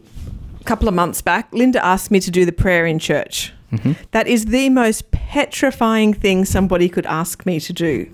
a 0.60 0.64
couple 0.64 0.86
of 0.88 0.94
months 0.94 1.20
back, 1.20 1.52
Linda 1.52 1.84
asked 1.84 2.10
me 2.10 2.20
to 2.20 2.30
do 2.30 2.44
the 2.44 2.52
prayer 2.52 2.86
in 2.86 2.98
church. 3.00 3.52
Mhm. 3.72 3.96
That 4.12 4.26
is 4.28 4.46
the 4.46 4.70
most 4.70 5.10
petrifying 5.10 6.14
thing 6.14 6.44
somebody 6.44 6.88
could 6.88 7.04
ask 7.06 7.44
me 7.44 7.58
to 7.60 7.72
do. 7.72 8.08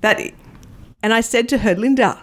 That, 0.00 0.20
and 1.02 1.12
I 1.14 1.20
said 1.20 1.48
to 1.50 1.58
her, 1.58 1.74
Linda, 1.76 2.18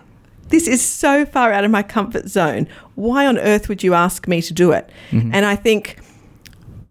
this 0.49 0.67
is 0.67 0.81
so 0.83 1.25
far 1.25 1.51
out 1.51 1.63
of 1.63 1.71
my 1.71 1.81
comfort 1.81 2.27
zone. 2.29 2.67
Why 2.93 3.25
on 3.25 3.39
earth 3.39 3.69
would 3.69 3.83
you 3.83 3.93
ask 3.93 4.27
me 4.27 4.41
to 4.43 4.53
do 4.53 4.71
it? 4.71 4.89
And 5.11 5.45
I 5.45 5.55
think 5.55 5.97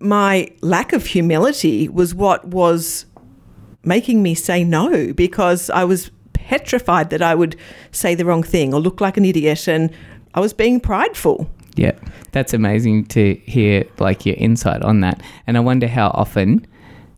my 0.01 0.51
lack 0.61 0.93
of 0.93 1.07
humility 1.07 1.89
was 1.89 2.15
what 2.15 2.47
was 2.47 3.07
making 3.83 4.23
me 4.23 4.35
say 4.35 4.65
no 4.65 5.13
because 5.13 5.71
I 5.71 5.85
was 5.85 6.11
petrified 6.33 7.11
that 7.11 7.23
I 7.23 7.35
would 7.35 7.57
say 7.91 8.15
the 8.15 8.25
wrong 8.25 8.43
thing 8.43 8.75
or 8.75 8.81
look 8.81 9.01
like 9.01 9.17
an 9.17 9.25
idiot 9.25 9.69
and 9.69 9.91
I 10.35 10.41
was 10.41 10.53
being 10.53 10.81
prideful. 10.81 11.51
Yeah, 11.77 11.93
that's 12.33 12.55
amazing 12.55 13.07
to 13.07 13.35
hear 13.47 13.85
like 13.99 14.27
your 14.27 14.37
insight 14.37 14.83
on 14.83 15.01
that. 15.01 15.23
And 15.47 15.57
I 15.57 15.61
wonder 15.61 15.89
how 15.89 16.09
often 16.09 16.67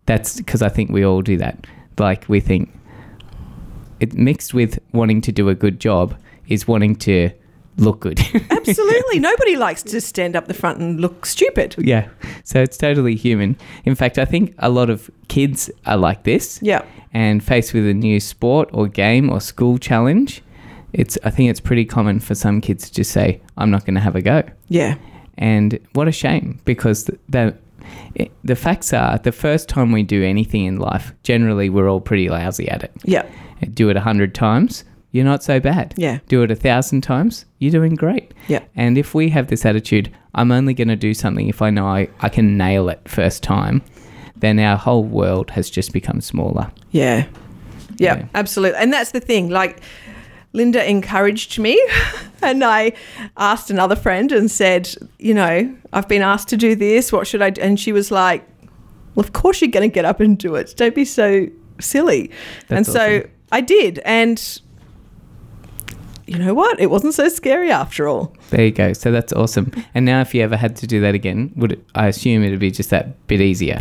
that's 0.06 0.37
because 0.37 0.62
I 0.62 0.68
think 0.68 0.90
we 0.90 1.04
all 1.04 1.23
do 1.23 1.37
that. 1.38 1.66
Like 1.99 2.28
we 2.28 2.40
think 2.40 2.73
it 4.00 4.14
mixed 4.14 4.54
with 4.54 4.78
wanting 4.92 5.21
to 5.23 5.33
do 5.33 5.49
a 5.49 5.54
good 5.54 5.80
job 5.80 6.16
is 6.49 6.68
wanting 6.68 6.97
to 6.97 7.30
look 7.78 8.00
good. 8.00 8.18
Absolutely. 8.50 9.18
Nobody 9.18 9.56
likes 9.56 9.83
to 9.85 10.00
stand 10.00 10.35
up 10.37 10.47
the 10.49 10.54
front 10.54 10.78
and 10.78 11.00
look 11.00 11.26
stupid. 11.26 11.75
yeah. 11.78 12.09
So 12.45 12.62
it's 12.62 12.76
totally 12.76 13.14
human. 13.16 13.56
In 13.85 13.95
fact, 13.95 14.18
I 14.18 14.25
think 14.25 14.54
a 14.59 14.68
lot 14.71 14.88
of 14.90 15.11
kids 15.28 15.71
are 15.85 15.97
like 15.97 16.23
this 16.25 16.59
Yeah. 16.62 16.83
and 17.12 17.42
faced 17.45 17.75
with 17.75 17.87
a 17.87 17.95
new 17.95 18.21
sport 18.21 18.68
or 18.73 18.88
game 18.88 19.30
or 19.30 19.40
school 19.40 19.78
challenge, 19.78 20.42
it's 20.92 21.18
I 21.25 21.30
think 21.30 21.50
it's 21.50 21.61
pretty 21.61 21.85
common 21.85 22.21
for 22.21 22.35
some 22.35 22.61
kids 22.61 22.88
to 22.88 22.95
just 22.95 23.11
say, 23.12 23.40
I'm 23.59 23.71
not 23.71 23.85
going 23.85 23.95
to 23.97 24.00
have 24.00 24.16
a 24.16 24.23
go. 24.23 24.42
Yeah. 24.68 24.97
And 25.38 25.78
what 25.92 26.09
a 26.09 26.12
shame 26.12 26.61
because 26.64 27.04
the, 27.04 27.18
the 27.28 27.54
the 28.42 28.56
facts 28.56 28.92
are 28.95 29.18
the 29.18 29.33
first 29.33 29.68
time 29.68 29.92
we 29.92 30.02
do 30.02 30.25
anything 30.25 30.64
in 30.64 30.78
life, 30.78 31.12
generally 31.23 31.68
we're 31.68 31.88
all 31.90 32.00
pretty 32.00 32.28
lousy 32.30 32.68
at 32.71 32.83
it. 32.83 32.90
Yeah. 33.04 33.26
Do 33.75 33.90
it 33.90 33.97
a 33.97 34.00
hundred 34.00 34.35
times, 34.35 34.85
you're 35.16 35.25
not 35.25 35.42
so 35.42 35.58
bad. 35.58 35.94
Yeah. 35.96 36.18
Do 36.28 36.42
it 36.42 36.50
a 36.50 36.54
thousand 36.54 37.00
times, 37.00 37.44
you're 37.58 37.73
doing 37.73 37.94
great. 37.94 38.32
Yeah. 38.49 38.62
And 38.76 38.96
if 38.99 39.14
we 39.14 39.30
have 39.30 39.49
this 39.49 39.64
attitude, 39.64 40.12
I'm 40.35 40.52
only 40.52 40.75
going 40.75 40.88
to 40.88 40.96
do 40.96 41.14
something 41.14 41.49
if 41.49 41.62
I 41.62 41.70
know 41.70 41.87
I, 41.87 42.08
I 42.20 42.28
can 42.28 42.56
nail 42.56 42.88
it 42.88 43.00
first 43.08 43.42
time, 43.42 43.82
then 44.37 44.58
our 44.58 44.76
whole 44.76 45.04
world 45.04 45.50
has 45.50 45.70
just 45.70 45.92
become 45.92 46.20
smaller. 46.20 46.70
Yeah. 46.90 47.26
Yeah, 47.99 48.16
Yeah. 48.18 48.26
absolutely. 48.35 48.78
And 48.78 48.92
that's 48.92 49.12
the 49.12 49.20
thing. 49.20 49.49
Like, 49.49 49.80
Linda 50.52 50.88
encouraged 50.88 51.58
me, 51.58 51.82
and 52.42 52.62
I 52.64 52.92
asked 53.37 53.70
another 53.70 53.96
friend 53.96 54.32
and 54.32 54.50
said, 54.50 54.94
You 55.18 55.35
know, 55.35 55.75
I've 55.92 56.08
been 56.08 56.23
asked 56.23 56.49
to 56.49 56.56
do 56.56 56.75
this. 56.75 57.12
What 57.12 57.26
should 57.26 57.42
I 57.42 57.50
do? 57.50 57.61
And 57.62 57.78
she 57.80 57.92
was 57.92 58.11
like, 58.11 58.46
Well, 59.14 59.25
of 59.26 59.32
course 59.32 59.61
you're 59.61 59.70
going 59.70 59.88
to 59.90 59.94
get 59.94 60.04
up 60.04 60.20
and 60.20 60.38
do 60.38 60.54
it. 60.54 60.75
Don't 60.76 60.94
be 60.94 61.04
so 61.04 61.46
silly. 61.80 62.30
and 62.70 62.85
That's 62.87 62.92
so. 62.92 63.26
I 63.52 63.61
did. 63.61 64.00
And 64.04 64.61
you 66.26 66.38
know 66.38 66.54
what? 66.54 66.80
It 66.80 66.90
wasn't 66.90 67.14
so 67.14 67.28
scary 67.28 67.71
after 67.71 68.09
all. 68.09 68.35
There 68.50 68.64
you 68.64 68.73
go. 68.73 68.92
So 68.92 69.12
that's 69.12 69.33
awesome. 69.33 69.73
And 69.95 70.04
now, 70.04 70.21
if 70.21 70.35
you 70.35 70.42
ever 70.42 70.56
had 70.56 70.76
to 70.76 70.87
do 70.87 71.00
that 71.00 71.14
again, 71.14 71.52
would 71.56 71.73
it, 71.73 71.85
I 71.95 72.09
assume 72.09 72.42
it'd 72.42 72.59
be 72.59 72.71
just 72.71 72.90
that 72.90 73.26
bit 73.28 73.40
easier? 73.40 73.80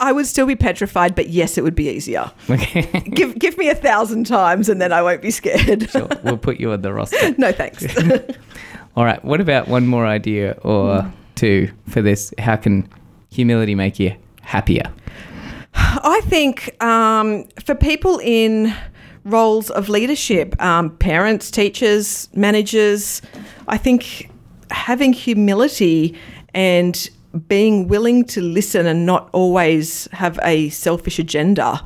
I 0.00 0.12
would 0.12 0.26
still 0.26 0.46
be 0.46 0.56
petrified, 0.56 1.14
but 1.14 1.28
yes, 1.28 1.56
it 1.56 1.64
would 1.64 1.74
be 1.74 1.88
easier. 1.88 2.30
Okay. 2.50 2.82
give 3.10 3.38
give 3.38 3.56
me 3.58 3.68
a 3.68 3.74
thousand 3.74 4.26
times, 4.26 4.68
and 4.68 4.80
then 4.80 4.92
I 4.92 5.02
won't 5.02 5.22
be 5.22 5.30
scared. 5.30 5.90
sure. 5.90 6.08
We'll 6.22 6.36
put 6.36 6.58
you 6.60 6.72
on 6.72 6.82
the 6.82 6.92
roster. 6.92 7.34
no 7.38 7.52
thanks. 7.52 7.84
All 8.96 9.04
right. 9.04 9.24
What 9.24 9.40
about 9.40 9.68
one 9.68 9.86
more 9.86 10.06
idea 10.06 10.58
or 10.62 11.10
two 11.34 11.70
for 11.88 12.02
this? 12.02 12.32
How 12.38 12.56
can 12.56 12.88
humility 13.30 13.74
make 13.74 13.98
you 13.98 14.14
happier? 14.42 14.92
I 15.74 16.20
think 16.24 16.80
um, 16.82 17.44
for 17.64 17.74
people 17.74 18.20
in 18.22 18.74
roles 19.24 19.70
of 19.70 19.88
leadership, 19.88 20.60
um, 20.62 20.90
parents, 20.98 21.50
teachers, 21.50 22.28
managers, 22.34 23.22
I 23.68 23.78
think 23.78 24.30
having 24.70 25.12
humility 25.12 26.16
and 26.52 27.08
being 27.48 27.88
willing 27.88 28.24
to 28.24 28.40
listen 28.40 28.86
and 28.86 29.06
not 29.06 29.28
always 29.32 30.08
have 30.12 30.38
a 30.42 30.68
selfish 30.70 31.18
agenda 31.18 31.80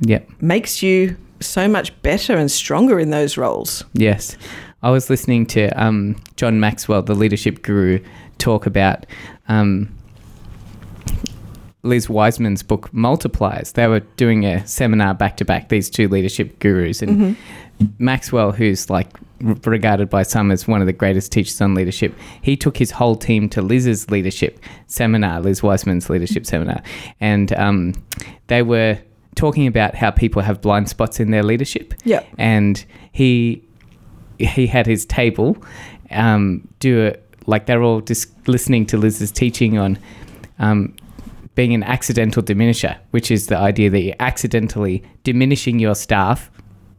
Yep. 0.00 0.28
makes 0.40 0.82
you 0.82 1.16
so 1.40 1.68
much 1.68 2.00
better 2.02 2.36
and 2.36 2.50
stronger 2.50 2.98
in 2.98 3.10
those 3.10 3.36
roles. 3.36 3.84
Yes. 3.92 4.36
I 4.82 4.90
was 4.90 5.10
listening 5.10 5.46
to 5.46 5.68
um, 5.82 6.16
John 6.36 6.60
Maxwell, 6.60 7.02
the 7.02 7.14
leadership 7.14 7.62
guru, 7.62 7.98
talk 8.38 8.66
about 8.66 9.04
um, 9.48 9.94
Liz 11.86 12.08
Wiseman's 12.08 12.62
book 12.62 12.90
Multipliers. 12.92 13.72
They 13.72 13.86
were 13.86 14.00
doing 14.16 14.44
a 14.44 14.66
seminar 14.66 15.14
back 15.14 15.36
to 15.38 15.44
back, 15.44 15.68
these 15.68 15.88
two 15.90 16.08
leadership 16.08 16.58
gurus. 16.58 17.00
And 17.02 17.36
Maxwell, 17.98 18.52
who's 18.52 18.90
like 18.90 19.08
regarded 19.40 20.08
by 20.10 20.22
some 20.22 20.50
as 20.50 20.66
one 20.66 20.80
of 20.80 20.86
the 20.86 20.92
greatest 20.92 21.32
teachers 21.32 21.60
on 21.60 21.74
leadership, 21.74 22.14
he 22.42 22.56
took 22.56 22.76
his 22.76 22.90
whole 22.90 23.16
team 23.16 23.48
to 23.50 23.62
Liz's 23.62 24.10
leadership 24.10 24.58
seminar, 24.86 25.40
Liz 25.40 25.62
Wiseman's 25.62 26.08
leadership 26.10 26.46
seminar. 26.46 26.82
And 27.20 27.52
um, 27.54 27.94
they 28.48 28.62
were 28.62 28.98
talking 29.34 29.66
about 29.66 29.94
how 29.94 30.10
people 30.10 30.40
have 30.42 30.60
blind 30.62 30.88
spots 30.88 31.20
in 31.20 31.30
their 31.30 31.42
leadership 31.42 31.92
Yeah. 32.04 32.22
and 32.38 32.82
he 33.12 33.62
he 34.38 34.66
had 34.66 34.86
his 34.86 35.04
table 35.06 35.56
um, 36.10 36.66
do 36.80 37.00
it 37.00 37.22
like 37.46 37.66
they're 37.66 37.82
all 37.82 38.00
just 38.00 38.28
listening 38.48 38.86
to 38.86 38.96
Liz's 38.96 39.30
teaching 39.30 39.76
on 39.78 39.98
um, 40.58 40.94
being 41.56 41.74
an 41.74 41.82
accidental 41.82 42.42
diminisher, 42.42 42.96
which 43.10 43.30
is 43.32 43.48
the 43.48 43.56
idea 43.58 43.90
that 43.90 44.00
you're 44.00 44.14
accidentally 44.20 45.02
diminishing 45.24 45.80
your 45.80 45.94
staff, 45.96 46.50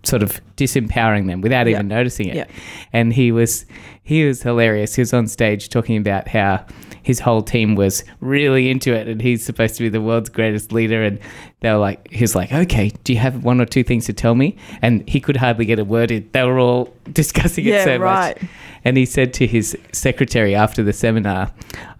sort 0.03 0.21
of 0.23 0.41
disempowering 0.57 1.27
them 1.27 1.39
without 1.41 1.67
Yeah. 1.67 1.75
even 1.77 1.87
noticing 1.87 2.27
it. 2.27 2.35
Yeah. 2.35 2.45
And 2.91 3.13
he 3.13 3.31
was 3.31 3.65
he 4.03 4.25
was 4.25 4.41
hilarious. 4.43 4.95
He 4.95 5.01
was 5.01 5.13
on 5.13 5.27
stage 5.27 5.69
talking 5.69 5.97
about 5.97 6.27
how 6.29 6.65
his 7.03 7.19
whole 7.19 7.41
team 7.41 7.75
was 7.75 8.03
really 8.19 8.69
into 8.69 8.93
it 8.93 9.07
and 9.07 9.21
he's 9.21 9.43
supposed 9.45 9.75
to 9.75 9.83
be 9.83 9.89
the 9.89 10.01
world's 10.01 10.29
greatest 10.29 10.71
leader 10.73 11.03
and 11.03 11.19
they 11.61 11.71
were 11.71 11.77
like 11.77 12.07
he 12.11 12.21
was 12.21 12.35
like, 12.35 12.51
Okay, 12.51 12.91
do 13.03 13.13
you 13.13 13.19
have 13.19 13.43
one 13.43 13.59
or 13.61 13.65
two 13.65 13.83
things 13.83 14.05
to 14.05 14.13
tell 14.13 14.35
me? 14.35 14.55
And 14.81 15.07
he 15.09 15.19
could 15.19 15.37
hardly 15.37 15.65
get 15.65 15.77
a 15.79 15.85
word 15.85 16.09
in. 16.11 16.27
They 16.31 16.43
were 16.43 16.59
all 16.59 16.93
discussing 17.11 17.65
it 17.65 17.69
Yeah, 17.69 17.83
so 17.85 17.97
right. 17.97 18.41
much. 18.41 18.49
And 18.85 18.97
he 18.97 19.05
said 19.05 19.33
to 19.35 19.45
his 19.47 19.77
secretary 19.91 20.55
after 20.55 20.83
the 20.83 20.93
seminar, 20.93 21.51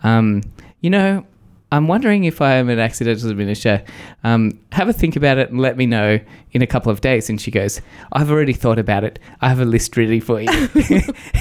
um, 0.04 0.42
you 0.82 0.90
know, 0.90 1.26
I'm 1.72 1.88
wondering 1.88 2.24
if 2.24 2.42
I 2.42 2.54
am 2.54 2.70
an 2.70 2.80
accidental 2.80 3.30
diminisher. 3.30 3.86
Um, 4.24 4.60
have 4.72 4.88
a 4.88 4.94
think 4.94 5.16
about 5.16 5.38
it 5.38 5.50
and 5.50 5.60
let 5.60 5.76
me 5.76 5.86
know 5.86 6.20
in 6.54 6.62
a 6.62 6.68
couple 6.68 6.92
of 6.92 7.02
days. 7.02 7.30
And 7.30 7.42
she 7.42 7.52
goes, 7.52 7.82
I've 8.14 8.32
already 8.32 8.54
thought 8.54 8.80
about 8.80 9.04
it. 9.04 9.20
I 9.42 9.50
have 9.50 9.60
a 9.60 9.66
list 9.66 9.98
ready 9.98 10.20
for 10.22 10.40
you. 10.40 10.70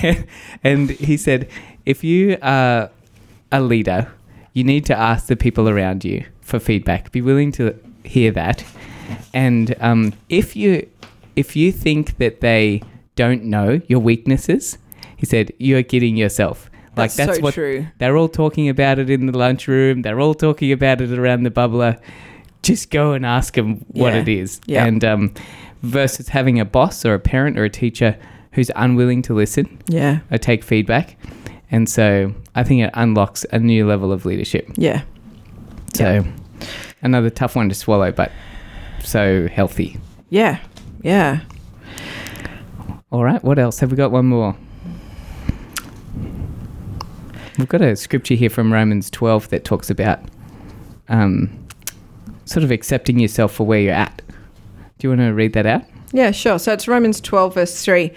and 0.64 0.90
he 0.90 1.16
said, 1.16 1.48
if 1.84 2.02
you 2.02 2.38
are 2.42 2.90
a 3.52 3.60
leader, 3.60 4.12
you 4.52 4.64
need 4.64 4.84
to 4.86 4.96
ask 4.98 5.26
the 5.26 5.36
people 5.36 5.68
around 5.68 6.04
you 6.04 6.24
for 6.40 6.58
feedback. 6.58 7.12
Be 7.12 7.22
willing 7.22 7.52
to 7.52 7.78
hear 8.02 8.32
that. 8.32 8.64
And 9.32 9.74
um, 9.80 10.12
if 10.28 10.56
you 10.56 10.88
if 11.36 11.54
you 11.54 11.70
think 11.70 12.16
that 12.16 12.40
they 12.40 12.82
don't 13.14 13.44
know 13.44 13.80
your 13.86 14.00
weaknesses, 14.00 14.78
he 15.16 15.26
said 15.26 15.52
you're 15.58 15.82
kidding 15.82 16.16
yourself. 16.16 16.70
Like 16.96 17.12
That's 17.12 17.16
that's 17.16 17.36
so 17.38 17.42
what 17.42 17.54
true. 17.54 17.86
they're 17.98 18.16
all 18.16 18.28
talking 18.28 18.68
about 18.70 18.98
it 18.98 19.10
in 19.10 19.26
the 19.26 19.36
lunchroom. 19.36 20.02
They're 20.02 20.20
all 20.20 20.34
talking 20.34 20.72
about 20.72 21.00
it 21.02 21.10
around 21.18 21.42
the 21.42 21.50
bubbler. 21.50 22.00
Just 22.62 22.90
go 22.90 23.12
and 23.12 23.24
ask 23.26 23.54
them 23.54 23.84
what 23.88 24.14
Yeah. 24.14 24.20
it 24.20 24.28
is. 24.28 24.60
Yeah. 24.66 24.84
And 24.86 25.04
um, 25.04 25.34
versus 25.82 26.28
having 26.28 26.58
a 26.58 26.64
boss 26.64 27.04
or 27.04 27.12
a 27.14 27.20
parent 27.20 27.58
or 27.58 27.64
a 27.64 27.70
teacher 27.70 28.18
who's 28.52 28.70
unwilling 28.76 29.20
to 29.22 29.34
listen 29.34 29.78
Yeah. 29.88 30.20
or 30.30 30.38
take 30.38 30.64
feedback. 30.64 31.18
And 31.70 31.88
so 31.88 32.32
I 32.54 32.64
think 32.64 32.80
it 32.82 32.90
unlocks 32.94 33.44
a 33.52 33.58
new 33.58 33.86
level 33.86 34.10
of 34.10 34.24
leadership. 34.24 34.70
Yeah. 34.76 35.02
So 35.94 36.24
another 37.02 37.28
tough 37.28 37.54
one 37.56 37.68
to 37.68 37.74
swallow, 37.74 38.10
but 38.10 38.32
so 39.02 39.48
healthy. 39.48 39.98
Yeah. 40.30 40.60
Yeah. 41.02 41.40
All 43.12 43.22
right, 43.22 43.42
what 43.44 43.58
else? 43.58 43.78
Have 43.80 43.90
we 43.90 43.96
got 43.96 44.10
one 44.10 44.26
more? 44.26 44.56
We've 47.58 47.68
got 47.68 47.80
a 47.80 47.96
scripture 47.96 48.34
here 48.34 48.50
from 48.50 48.72
Romans 48.72 49.08
12 49.10 49.48
that 49.48 49.64
talks 49.64 49.88
about 49.88 50.20
um, 51.08 51.66
sort 52.44 52.64
of 52.64 52.70
accepting 52.70 53.18
yourself 53.18 53.52
for 53.52 53.66
where 53.66 53.80
you're 53.80 53.94
at. 53.94 54.20
Do 54.98 55.06
you 55.06 55.10
want 55.10 55.20
to 55.20 55.32
read 55.32 55.54
that 55.54 55.66
out? 55.66 55.82
Yeah, 56.12 56.30
sure. 56.30 56.58
So 56.58 56.72
it's 56.72 56.86
Romans 56.86 57.20
12, 57.20 57.54
verse 57.54 57.84
3. 57.84 58.12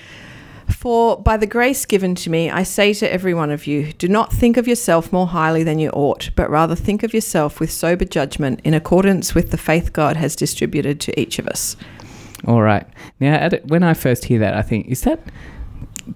For 0.69 1.17
by 1.17 1.36
the 1.38 1.48
grace 1.48 1.86
given 1.86 2.15
to 2.15 2.29
me, 2.29 2.50
I 2.50 2.63
say 2.63 2.93
to 2.93 3.12
every 3.12 3.34
one 3.34 3.50
of 3.50 3.65
you, 3.65 3.91
do 3.93 4.08
not 4.08 4.31
think 4.31 4.55
of 4.55 4.67
yourself 4.67 5.12
more 5.12 5.27
highly 5.27 5.63
than 5.63 5.79
you 5.79 5.89
ought, 5.89 6.29
but 6.36 6.50
rather 6.50 6.75
think 6.75 7.03
of 7.03 7.13
yourself 7.13 7.60
with 7.60 7.72
sober 7.72 8.05
judgment 8.05 8.62
in 8.63 8.74
accordance 8.74 9.34
with 9.34 9.51
the 9.51 9.58
faith 9.58 9.93
God 9.93 10.15
has 10.17 10.36
distributed 10.36 11.00
to 11.01 11.19
each 11.19 11.39
of 11.39 11.48
us. 11.48 11.75
All 12.46 12.62
right. 12.62 12.86
Now, 13.19 13.50
when 13.65 13.84
I 13.84 13.93
first 13.93 14.25
hear 14.25 14.39
that, 14.39 14.53
I 14.53 14.62
think, 14.62 14.88
is 14.88 15.01
that 15.01 15.19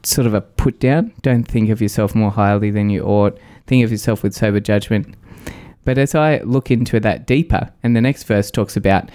sort 0.03 0.27
of 0.27 0.33
a 0.33 0.41
put 0.41 0.79
down? 0.79 1.13
Don't 1.21 1.43
think 1.43 1.69
of 1.69 1.81
yourself 1.81 2.15
more 2.15 2.31
highly 2.31 2.71
than 2.71 2.89
you 2.89 3.03
ought. 3.03 3.37
Think 3.67 3.83
of 3.83 3.91
yourself 3.91 4.23
with 4.23 4.33
sober 4.33 4.59
judgment. 4.59 5.15
But 5.85 5.97
as 5.97 6.15
I 6.15 6.39
look 6.39 6.71
into 6.71 6.99
that 6.99 7.27
deeper, 7.27 7.69
and 7.83 7.95
the 7.95 8.01
next 8.01 8.23
verse 8.23 8.49
talks 8.49 8.77
about 8.77 9.09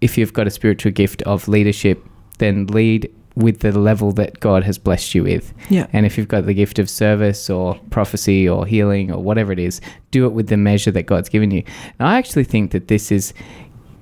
if 0.00 0.16
you've 0.18 0.32
got 0.32 0.46
a 0.46 0.50
spiritual 0.50 0.92
gift 0.92 1.22
of 1.22 1.48
leadership, 1.48 2.04
then 2.38 2.66
lead 2.66 3.10
with 3.36 3.60
the 3.60 3.78
level 3.78 4.12
that 4.12 4.40
God 4.40 4.64
has 4.64 4.78
blessed 4.78 5.14
you 5.14 5.22
with. 5.22 5.52
Yeah. 5.68 5.86
And 5.92 6.04
if 6.04 6.18
you've 6.18 6.28
got 6.28 6.46
the 6.46 6.54
gift 6.54 6.78
of 6.78 6.90
service 6.90 7.48
or 7.48 7.78
prophecy 7.90 8.48
or 8.48 8.66
healing 8.66 9.12
or 9.12 9.22
whatever 9.22 9.52
it 9.52 9.58
is, 9.58 9.80
do 10.10 10.26
it 10.26 10.30
with 10.30 10.48
the 10.48 10.56
measure 10.56 10.90
that 10.90 11.04
God's 11.04 11.28
given 11.28 11.50
you. 11.50 11.62
And 11.98 12.08
I 12.08 12.18
actually 12.18 12.44
think 12.44 12.72
that 12.72 12.88
this 12.88 13.12
is 13.12 13.32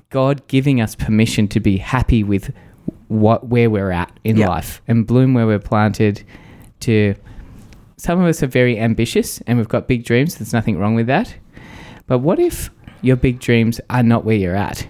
God 0.09 0.45
giving 0.47 0.81
us 0.81 0.95
permission 0.95 1.47
to 1.49 1.59
be 1.59 1.77
happy 1.77 2.23
with 2.23 2.53
what 3.09 3.47
where 3.47 3.69
we're 3.69 3.91
at 3.91 4.11
in 4.23 4.37
Yeah. 4.37 4.47
life 4.47 4.81
and 4.87 5.05
bloom 5.05 5.33
where 5.33 5.45
we're 5.45 5.59
planted 5.59 6.23
to 6.81 7.15
some 7.97 8.21
of 8.21 8.25
us 8.27 8.41
are 8.41 8.47
very 8.47 8.79
ambitious 8.79 9.41
and 9.41 9.57
we've 9.57 9.67
got 9.67 9.87
big 9.87 10.05
dreams 10.05 10.35
there's 10.35 10.53
nothing 10.53 10.77
wrong 10.79 10.95
with 10.95 11.07
that 11.07 11.35
but 12.07 12.19
what 12.19 12.39
if 12.39 12.69
your 13.01 13.15
big 13.17 13.39
dreams 13.39 13.81
are 13.89 14.03
not 14.03 14.23
where 14.25 14.35
you're 14.37 14.55
at 14.55 14.87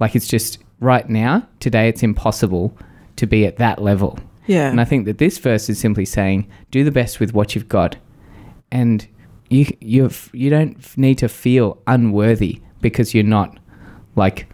like 0.00 0.14
it's 0.16 0.28
just 0.28 0.58
right 0.80 1.08
now 1.08 1.46
today 1.60 1.88
it's 1.88 2.02
impossible 2.02 2.76
to 3.16 3.26
be 3.26 3.46
at 3.46 3.56
that 3.56 3.80
level 3.80 4.18
Yeah. 4.46 4.68
and 4.68 4.80
I 4.80 4.84
think 4.84 5.06
that 5.06 5.18
this 5.18 5.38
verse 5.38 5.70
is 5.70 5.78
simply 5.78 6.04
saying, 6.04 6.46
do 6.70 6.82
the 6.84 6.90
best 6.90 7.20
with 7.20 7.32
what 7.32 7.54
you've 7.54 7.68
got, 7.68 7.96
and 8.72 9.06
you 9.48 9.66
you 9.80 10.10
you 10.32 10.50
don't 10.50 10.76
need 10.98 11.18
to 11.18 11.28
feel 11.28 11.78
unworthy 11.86 12.60
because 12.82 13.14
you're 13.14 13.22
not 13.38 13.56
like 14.16 14.46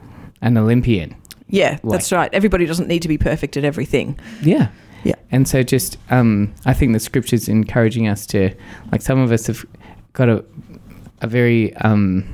an 0.42 0.56
Olympian. 0.58 1.14
Yeah, 1.50 1.78
like- 1.82 1.92
that's 1.98 2.12
right. 2.12 2.32
Everybody 2.32 2.66
doesn't 2.66 2.88
need 2.88 3.02
to 3.02 3.08
be 3.08 3.18
perfect 3.18 3.56
at 3.56 3.64
everything. 3.64 4.18
Yeah. 4.42 4.68
Yeah. 5.04 5.14
And 5.30 5.48
so 5.48 5.62
just 5.62 5.96
um, 6.10 6.54
I 6.66 6.74
think 6.74 6.92
the 6.92 7.00
scripture's 7.00 7.48
encouraging 7.48 8.06
us 8.08 8.26
to 8.26 8.54
like 8.92 9.00
some 9.02 9.18
of 9.18 9.32
us 9.32 9.46
have 9.46 9.64
got 10.12 10.28
a 10.28 10.44
a 11.22 11.26
very 11.26 11.74
um, 11.76 12.24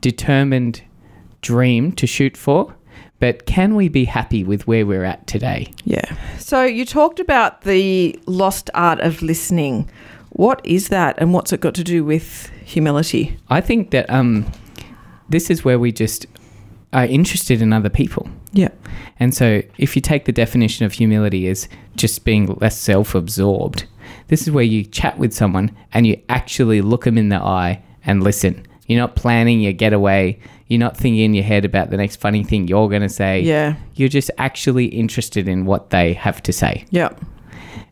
determined 0.00 0.82
dream 1.42 1.92
to 1.92 2.06
shoot 2.06 2.36
for, 2.36 2.74
but 3.20 3.46
can 3.46 3.74
we 3.74 3.88
be 3.88 4.04
happy 4.04 4.44
with 4.44 4.66
where 4.66 4.86
we're 4.86 5.04
at 5.04 5.26
today? 5.26 5.72
Yeah. 5.84 6.16
So 6.38 6.64
you 6.64 6.84
talked 6.84 7.20
about 7.20 7.62
the 7.62 8.18
lost 8.26 8.70
art 8.74 9.00
of 9.00 9.22
listening. 9.22 9.88
What 10.30 10.60
is 10.64 10.88
that 10.88 11.16
and 11.18 11.32
what's 11.34 11.52
it 11.52 11.60
got 11.60 11.74
to 11.74 11.84
do 11.84 12.04
with 12.04 12.50
humility? 12.64 13.38
I 13.48 13.60
think 13.60 13.90
that 13.90 14.08
um, 14.10 14.50
this 15.28 15.50
is 15.50 15.64
where 15.64 15.78
we 15.78 15.90
just 15.92 16.26
are 16.92 17.04
interested 17.04 17.60
in 17.60 17.72
other 17.72 17.90
people. 17.90 18.28
Yeah. 18.52 18.70
And 19.20 19.34
so, 19.34 19.62
if 19.76 19.94
you 19.94 20.02
take 20.02 20.24
the 20.24 20.32
definition 20.32 20.86
of 20.86 20.92
humility 20.92 21.48
as 21.48 21.68
just 21.96 22.24
being 22.24 22.46
less 22.60 22.78
self 22.78 23.14
absorbed, 23.14 23.86
this 24.28 24.42
is 24.42 24.50
where 24.50 24.64
you 24.64 24.84
chat 24.84 25.18
with 25.18 25.32
someone 25.32 25.76
and 25.92 26.06
you 26.06 26.20
actually 26.28 26.80
look 26.80 27.04
them 27.04 27.18
in 27.18 27.28
the 27.28 27.36
eye 27.36 27.82
and 28.04 28.22
listen. 28.22 28.66
You're 28.86 29.00
not 29.00 29.16
planning 29.16 29.60
your 29.60 29.74
getaway. 29.74 30.38
You're 30.68 30.80
not 30.80 30.96
thinking 30.96 31.20
in 31.20 31.34
your 31.34 31.44
head 31.44 31.64
about 31.64 31.90
the 31.90 31.98
next 31.98 32.16
funny 32.16 32.42
thing 32.42 32.68
you're 32.68 32.88
going 32.88 33.02
to 33.02 33.08
say. 33.08 33.40
Yeah. 33.40 33.76
You're 33.94 34.08
just 34.08 34.30
actually 34.38 34.86
interested 34.86 35.46
in 35.46 35.66
what 35.66 35.90
they 35.90 36.14
have 36.14 36.42
to 36.44 36.52
say. 36.52 36.86
Yeah. 36.90 37.10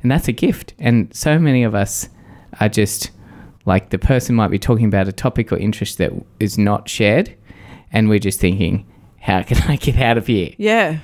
And 0.02 0.10
that's 0.10 0.28
a 0.28 0.32
gift. 0.32 0.72
And 0.78 1.14
so 1.14 1.38
many 1.38 1.64
of 1.64 1.74
us 1.74 2.08
are 2.60 2.70
just 2.70 3.10
like 3.66 3.90
the 3.90 3.98
person 3.98 4.34
might 4.34 4.48
be 4.48 4.58
talking 4.58 4.86
about 4.86 5.08
a 5.08 5.12
topic 5.12 5.52
or 5.52 5.58
interest 5.58 5.98
that 5.98 6.12
is 6.40 6.56
not 6.56 6.88
shared. 6.88 7.34
And 7.96 8.10
we're 8.10 8.18
just 8.18 8.38
thinking, 8.38 8.86
how 9.22 9.42
can 9.42 9.56
I 9.70 9.76
get 9.76 9.96
out 9.96 10.18
of 10.18 10.26
here? 10.26 10.50
Yeah. 10.58 10.98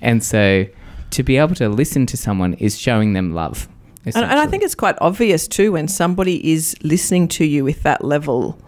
And 0.00 0.24
so 0.24 0.64
to 1.10 1.22
be 1.22 1.36
able 1.36 1.54
to 1.56 1.68
listen 1.68 2.06
to 2.06 2.16
someone 2.16 2.54
is 2.54 2.78
showing 2.78 3.12
them 3.12 3.34
love. 3.34 3.68
And, 4.06 4.16
and 4.16 4.38
I 4.38 4.46
think 4.46 4.62
it's 4.62 4.74
quite 4.74 4.96
obvious 5.02 5.46
too 5.46 5.72
when 5.72 5.86
somebody 5.86 6.50
is 6.50 6.74
listening 6.82 7.28
to 7.28 7.44
you 7.44 7.62
with 7.62 7.82
that 7.82 8.02
level 8.02 8.58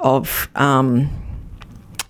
of 0.00 0.48
um, 0.56 1.08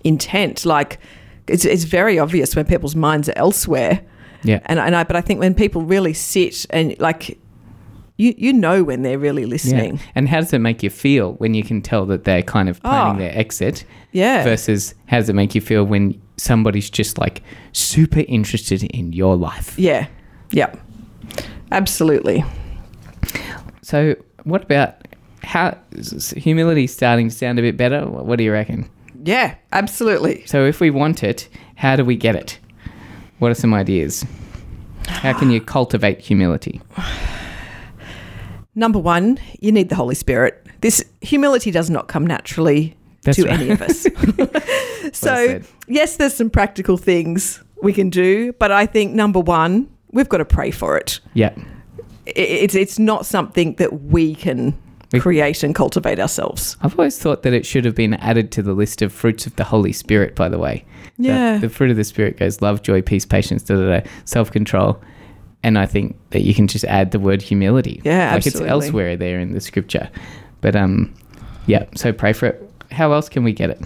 intent. 0.03 0.65
Like 0.65 0.97
it's, 1.45 1.65
it's 1.65 1.83
very 1.83 2.17
obvious 2.17 2.55
when 2.55 2.65
people's 2.65 2.95
minds 2.95 3.29
are 3.29 3.37
elsewhere. 3.37 4.01
yeah. 4.43 4.59
And, 4.65 4.79
and 4.79 4.95
I, 4.95 5.03
but 5.03 5.15
I 5.15 5.21
think 5.21 5.39
when 5.39 5.53
people 5.53 5.83
really 5.83 6.13
sit 6.13 6.65
and 6.71 6.99
like, 6.99 7.37
you, 8.19 8.35
you 8.37 8.51
know 8.51 8.83
when 8.83 9.01
they're 9.01 9.17
really 9.17 9.45
listening. 9.45 9.95
Yeah. 9.95 10.01
And 10.13 10.27
how 10.27 10.41
does 10.41 10.51
it 10.51 10.59
make 10.59 10.83
you 10.83 10.89
feel 10.89 11.33
when 11.35 11.53
you 11.53 11.63
can 11.63 11.81
tell 11.81 12.05
that 12.07 12.25
they're 12.25 12.43
kind 12.43 12.67
of 12.67 12.77
oh. 12.83 12.89
planning 12.89 13.15
Oh. 13.15 13.19
their 13.19 13.37
exit 13.37 13.85
Yeah. 14.11 14.43
versus 14.43 14.93
how 15.07 15.17
does 15.19 15.29
it 15.29 15.35
make 15.35 15.55
you 15.55 15.61
feel 15.61 15.85
when 15.85 16.21
somebody's 16.35 16.89
just 16.89 17.17
like 17.17 17.41
super 17.71 18.25
interested 18.27 18.83
in 18.83 19.13
your 19.13 19.37
life? 19.37 19.79
Yeah. 19.79 20.07
Yep. 20.51 20.77
Absolutely. 21.71 22.43
So, 23.81 24.15
what 24.43 24.63
about 24.63 24.95
how 25.43 25.77
humility 26.35 26.87
starting 26.87 27.29
to 27.29 27.35
sound 27.35 27.57
a 27.57 27.61
bit 27.61 27.77
better? 27.77 28.05
What 28.05 28.35
do 28.35 28.43
you 28.43 28.51
reckon? 28.51 28.89
Yeah. 29.23 29.55
Absolutely. 29.71 30.45
So, 30.45 30.65
if 30.65 30.81
we 30.81 30.89
want 30.89 31.23
it, 31.23 31.47
how 31.75 31.95
do 31.95 32.03
we 32.03 32.17
get 32.17 32.35
it? 32.35 32.59
What 33.37 33.49
are 33.49 33.55
some 33.55 33.73
ideas? 33.73 34.25
How 35.07 35.31
can 35.37 35.51
you 35.51 35.61
cultivate 35.61 36.19
humility? 36.19 36.81
Number 38.75 38.99
one, 38.99 39.39
you 39.59 39.71
need 39.71 39.89
the 39.89 39.95
Holy 39.95 40.15
Spirit. 40.15 40.65
This 40.81 41.03
humility 41.21 41.71
does 41.71 41.89
not 41.89 42.07
come 42.07 42.25
naturally 42.25 42.95
That's 43.23 43.37
to 43.37 43.45
right. 43.45 43.59
any 43.59 43.69
of 43.71 43.81
us. 43.81 44.07
so, 45.17 45.61
yes, 45.87 46.17
there's 46.17 46.33
some 46.33 46.49
practical 46.49 46.97
things 46.97 47.61
we 47.81 47.93
can 47.93 48.09
do, 48.09 48.53
but 48.53 48.71
I 48.71 48.85
think 48.85 49.13
number 49.13 49.39
one, 49.39 49.89
we've 50.11 50.29
got 50.29 50.37
to 50.37 50.45
pray 50.45 50.71
for 50.71 50.97
it. 50.97 51.19
Yeah. 51.33 51.53
It's 52.25 52.75
it's 52.75 52.99
not 52.99 53.25
something 53.25 53.73
that 53.75 54.03
we 54.03 54.35
can 54.35 54.77
create 55.17 55.63
and 55.63 55.73
cultivate 55.73 56.19
ourselves. 56.19 56.77
I've 56.81 56.97
always 56.99 57.17
thought 57.17 57.41
that 57.41 57.53
it 57.53 57.65
should 57.65 57.85
have 57.85 57.95
been 57.95 58.13
added 58.15 58.51
to 58.51 58.61
the 58.61 58.73
list 58.73 59.01
of 59.01 59.11
fruits 59.11 59.47
of 59.47 59.55
the 59.55 59.63
Holy 59.63 59.91
Spirit, 59.91 60.35
by 60.35 60.47
the 60.49 60.59
way. 60.59 60.85
Yeah. 61.17 61.57
the 61.57 61.69
fruit 61.69 61.89
of 61.89 61.97
the 61.97 62.03
Spirit 62.03 62.37
goes 62.37 62.61
love, 62.61 62.83
joy, 62.83 63.01
peace, 63.01 63.25
patience, 63.25 63.63
da, 63.63 63.75
da, 63.75 63.99
da, 63.99 64.09
self 64.25 64.51
control. 64.51 65.01
And 65.63 65.77
I 65.77 65.85
think 65.85 66.15
that 66.29 66.41
you 66.41 66.53
can 66.53 66.67
just 66.67 66.85
add 66.85 67.11
the 67.11 67.19
word 67.19 67.41
humility. 67.41 68.01
Yeah, 68.05 68.27
Like 68.31 68.37
absolutely. 68.37 68.65
it's 68.65 68.71
elsewhere 68.71 69.17
there 69.17 69.39
in 69.39 69.51
the 69.51 69.59
scripture. 69.59 70.09
But 70.61 70.75
um, 70.75 71.13
yeah, 71.67 71.85
so 71.95 72.13
pray 72.13 72.33
for 72.33 72.47
it. 72.47 72.71
How 72.91 73.11
else 73.11 73.27
can 73.29 73.43
we 73.43 73.51
get 73.53 73.69
it? 73.69 73.81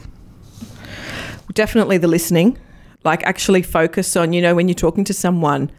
Definitely 1.53 1.97
the 1.97 2.07
listening, 2.07 2.57
like 3.03 3.23
actually 3.23 3.61
focus 3.61 4.15
on, 4.15 4.33
you 4.33 4.41
know, 4.41 4.55
when 4.55 4.67
you're 4.67 4.75
talking 4.75 5.03
to 5.03 5.13
someone 5.13 5.71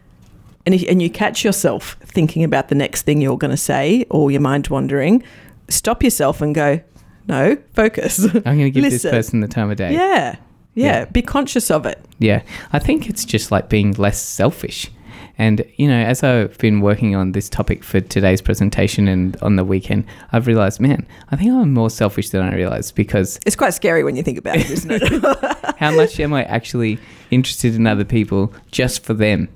and, 0.65 0.73
if, 0.75 0.83
and 0.89 1.01
you 1.01 1.09
catch 1.09 1.43
yourself 1.43 1.97
thinking 2.01 2.43
about 2.43 2.69
the 2.69 2.75
next 2.75 3.01
thing 3.03 3.21
you're 3.21 3.37
going 3.37 3.51
to 3.51 3.57
say 3.57 4.05
or 4.09 4.31
your 4.31 4.41
mind 4.41 4.67
wandering, 4.67 5.23
stop 5.69 6.03
yourself 6.03 6.41
and 6.41 6.55
go, 6.55 6.79
no, 7.27 7.57
focus. 7.73 8.23
I'm 8.23 8.41
going 8.43 8.59
to 8.59 8.71
give 8.71 8.83
this 8.83 9.03
person 9.03 9.39
the 9.41 9.47
time 9.47 9.69
of 9.71 9.77
day. 9.77 9.93
Yeah, 9.93 10.37
yeah. 10.75 10.85
Yeah. 10.99 11.05
Be 11.05 11.21
conscious 11.21 11.71
of 11.71 11.85
it. 11.85 12.03
Yeah. 12.19 12.43
I 12.71 12.79
think 12.79 13.09
it's 13.09 13.25
just 13.25 13.51
like 13.51 13.69
being 13.69 13.93
less 13.93 14.21
selfish 14.21 14.91
And, 15.37 15.65
you 15.75 15.87
know, 15.87 15.97
as 16.01 16.23
I've 16.23 16.57
been 16.59 16.79
working 16.81 17.15
on 17.15 17.33
this 17.33 17.49
topic 17.49 17.83
for 17.83 17.99
today's 17.99 18.41
presentation 18.41 19.07
and 19.07 19.35
on 19.41 19.57
the 19.57 19.65
weekend, 19.65 20.05
I've 20.31 20.47
realized, 20.47 20.79
man, 20.79 21.05
I 21.31 21.35
think 21.35 21.51
I'm 21.51 21.73
more 21.73 21.89
selfish 21.89 22.29
than 22.29 22.41
I 22.41 22.55
realized 22.55 22.95
because 22.95 23.39
It's 23.45 23.55
quite 23.55 23.73
scary 23.73 24.03
when 24.03 24.15
you 24.15 24.23
think 24.23 24.37
about 24.37 24.57
it, 24.57 24.69
isn't 24.69 24.91
it? 24.91 25.75
how 25.77 25.91
much 25.91 26.19
am 26.21 26.33
I 26.33 26.43
actually 26.45 26.99
interested 27.31 27.75
in 27.75 27.85
other 27.85 28.05
people 28.05 28.53
just 28.71 29.03
for 29.03 29.13
them? 29.13 29.49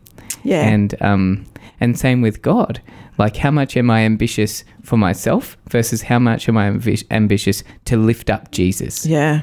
yeah. 0.43 0.63
And 0.67 1.01
um, 1.01 1.45
and 1.81 1.97
same 1.97 2.21
with 2.21 2.41
God. 2.41 2.81
Like, 3.17 3.37
how 3.37 3.51
much 3.51 3.75
am 3.77 3.89
I 3.89 4.01
ambitious 4.01 4.63
for 4.83 4.97
myself 4.97 5.57
versus 5.69 6.01
how 6.01 6.19
much 6.19 6.47
am 6.49 6.57
I 6.57 6.69
ambi- 6.69 7.05
ambitious 7.11 7.63
to 7.85 7.95
lift 7.97 8.29
up 8.29 8.51
Jesus? 8.51 9.05
yeah. 9.05 9.41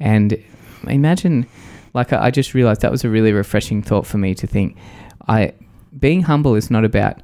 And 0.00 0.42
imagine, 0.88 1.46
like, 1.94 2.12
I 2.12 2.26
I 2.26 2.30
just 2.30 2.54
realized 2.54 2.80
that 2.82 2.90
was 2.90 3.04
a 3.04 3.08
really 3.10 3.32
refreshing 3.32 3.82
thought 3.82 4.06
for 4.06 4.18
me 4.18 4.34
to 4.34 4.46
think. 4.46 4.76
I 5.28 5.52
being 5.98 6.22
humble 6.22 6.54
is 6.54 6.70
not 6.70 6.84
about 6.84 7.20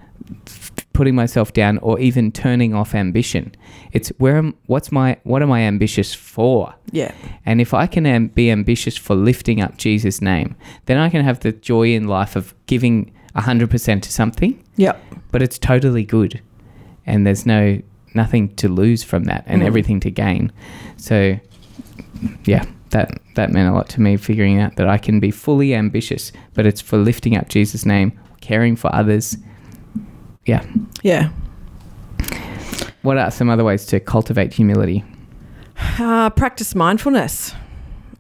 putting 0.92 1.14
myself 1.14 1.52
down 1.52 1.78
or 1.78 1.98
even 1.98 2.30
turning 2.30 2.74
off 2.74 2.94
ambition. 2.94 3.54
It's 3.92 4.10
where 4.18 4.36
am 4.36 4.54
what's 4.66 4.92
my 4.92 5.16
what 5.24 5.42
am 5.42 5.50
I 5.50 5.60
ambitious 5.62 6.12
for? 6.14 6.74
Yeah. 6.92 7.12
And 7.46 7.60
if 7.60 7.72
I 7.72 7.86
can 7.86 8.06
am, 8.06 8.28
be 8.28 8.50
ambitious 8.50 8.96
for 8.96 9.14
lifting 9.14 9.60
up 9.60 9.76
Jesus' 9.78 10.20
name, 10.20 10.56
then 10.86 10.98
I 10.98 11.08
can 11.08 11.24
have 11.24 11.40
the 11.40 11.52
joy 11.52 11.94
in 11.94 12.06
life 12.06 12.36
of 12.36 12.54
giving 12.66 13.12
100% 13.36 14.02
to 14.02 14.12
something, 14.12 14.62
Yep. 14.76 15.00
but 15.30 15.40
it's 15.40 15.58
totally 15.58 16.04
good. 16.04 16.40
And 17.06 17.26
there's 17.26 17.46
no 17.46 17.80
nothing 18.14 18.48
to 18.56 18.68
lose 18.68 19.04
from 19.04 19.24
that 19.24 19.44
and 19.46 19.62
Mm. 19.62 19.66
everything 19.66 20.00
to 20.00 20.10
gain. 20.10 20.50
So 20.96 21.38
yeah, 22.44 22.64
that 22.90 23.20
that 23.36 23.52
meant 23.52 23.68
a 23.68 23.72
lot 23.72 23.88
to 23.90 24.00
me 24.00 24.16
figuring 24.16 24.58
out 24.60 24.76
that 24.76 24.88
I 24.88 24.98
can 24.98 25.20
be 25.20 25.30
fully 25.30 25.74
ambitious, 25.74 26.32
but 26.54 26.66
it's 26.66 26.80
for 26.80 26.98
lifting 26.98 27.36
up 27.36 27.48
Jesus' 27.48 27.86
name, 27.86 28.12
caring 28.40 28.76
for 28.76 28.94
others. 28.94 29.36
Yeah. 30.46 30.64
Yeah. 31.02 31.30
What 33.02 33.16
are 33.16 33.30
some 33.30 33.48
other 33.48 33.64
ways 33.64 33.86
to 33.86 34.00
cultivate 34.00 34.52
humility? 34.52 35.04
Uh, 35.98 36.30
practice 36.30 36.74
mindfulness 36.74 37.54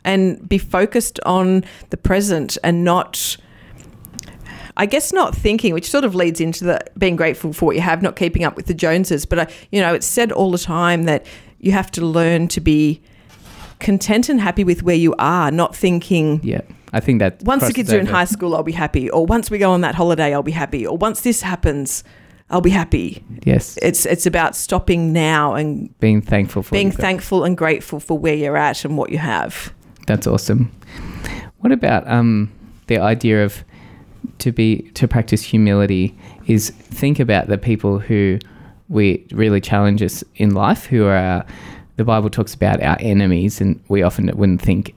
and 0.04 0.48
be 0.48 0.56
focused 0.58 1.20
on 1.26 1.64
the 1.90 1.96
present 1.96 2.56
and 2.64 2.84
not 2.84 3.36
I 4.76 4.86
guess 4.86 5.12
not 5.12 5.34
thinking, 5.34 5.74
which 5.74 5.90
sort 5.90 6.04
of 6.04 6.14
leads 6.14 6.40
into 6.40 6.64
the 6.64 6.80
being 6.96 7.14
grateful 7.16 7.52
for 7.52 7.66
what 7.66 7.76
you 7.76 7.82
have, 7.82 8.00
not 8.00 8.16
keeping 8.16 8.44
up 8.44 8.56
with 8.56 8.64
the 8.64 8.72
Joneses. 8.72 9.26
But, 9.26 9.38
uh, 9.38 9.46
you 9.70 9.80
know, 9.80 9.92
it's 9.92 10.06
said 10.06 10.32
all 10.32 10.50
the 10.50 10.58
time 10.58 11.02
that 11.02 11.26
you 11.58 11.72
have 11.72 11.90
to 11.92 12.06
learn 12.06 12.48
to 12.48 12.60
be 12.60 13.02
content 13.78 14.30
and 14.30 14.40
happy 14.40 14.64
with 14.64 14.82
where 14.82 14.96
you 14.96 15.14
are, 15.18 15.50
not 15.50 15.76
thinking, 15.76 16.40
Yeah. 16.42 16.62
I 16.92 17.00
think 17.00 17.20
that 17.20 17.42
once 17.44 17.66
the 17.66 17.72
kids 17.72 17.92
are 17.92 17.98
in 17.98 18.06
high 18.06 18.24
school, 18.24 18.54
I'll 18.54 18.62
be 18.62 18.72
happy. 18.72 19.08
Or 19.10 19.24
once 19.26 19.50
we 19.50 19.58
go 19.58 19.70
on 19.70 19.80
that 19.82 19.94
holiday, 19.94 20.34
I'll 20.34 20.42
be 20.42 20.52
happy. 20.52 20.86
Or 20.86 20.96
once 20.96 21.20
this 21.20 21.42
happens, 21.42 22.02
I'll 22.50 22.60
be 22.60 22.70
happy. 22.70 23.24
Yes. 23.44 23.78
It's, 23.80 24.06
it's 24.06 24.26
about 24.26 24.56
stopping 24.56 25.12
now 25.12 25.54
and 25.54 25.96
being 26.00 26.20
thankful 26.20 26.62
for 26.62 26.72
being 26.72 26.88
what 26.88 26.92
you've 26.92 26.96
got. 26.96 27.02
thankful 27.02 27.44
and 27.44 27.56
grateful 27.56 28.00
for 28.00 28.18
where 28.18 28.34
you're 28.34 28.56
at 28.56 28.84
and 28.84 28.98
what 28.98 29.10
you 29.10 29.18
have. 29.18 29.72
That's 30.06 30.26
awesome. 30.26 30.72
What 31.58 31.72
about 31.72 32.08
um, 32.08 32.50
the 32.88 32.98
idea 32.98 33.44
of 33.44 33.62
to 34.38 34.50
be 34.50 34.82
to 34.94 35.06
practice 35.06 35.42
humility 35.42 36.16
is 36.46 36.70
think 36.70 37.20
about 37.20 37.46
the 37.46 37.58
people 37.58 37.98
who 37.98 38.38
we 38.88 39.24
really 39.30 39.60
challenge 39.60 40.02
us 40.02 40.24
in 40.36 40.54
life 40.54 40.86
who 40.86 41.04
are 41.04 41.14
our, 41.14 41.46
the 41.96 42.04
Bible 42.04 42.28
talks 42.28 42.54
about 42.54 42.82
our 42.82 42.96
enemies 42.98 43.60
and 43.60 43.80
we 43.88 44.02
often 44.02 44.26
wouldn't 44.36 44.60
think 44.60 44.94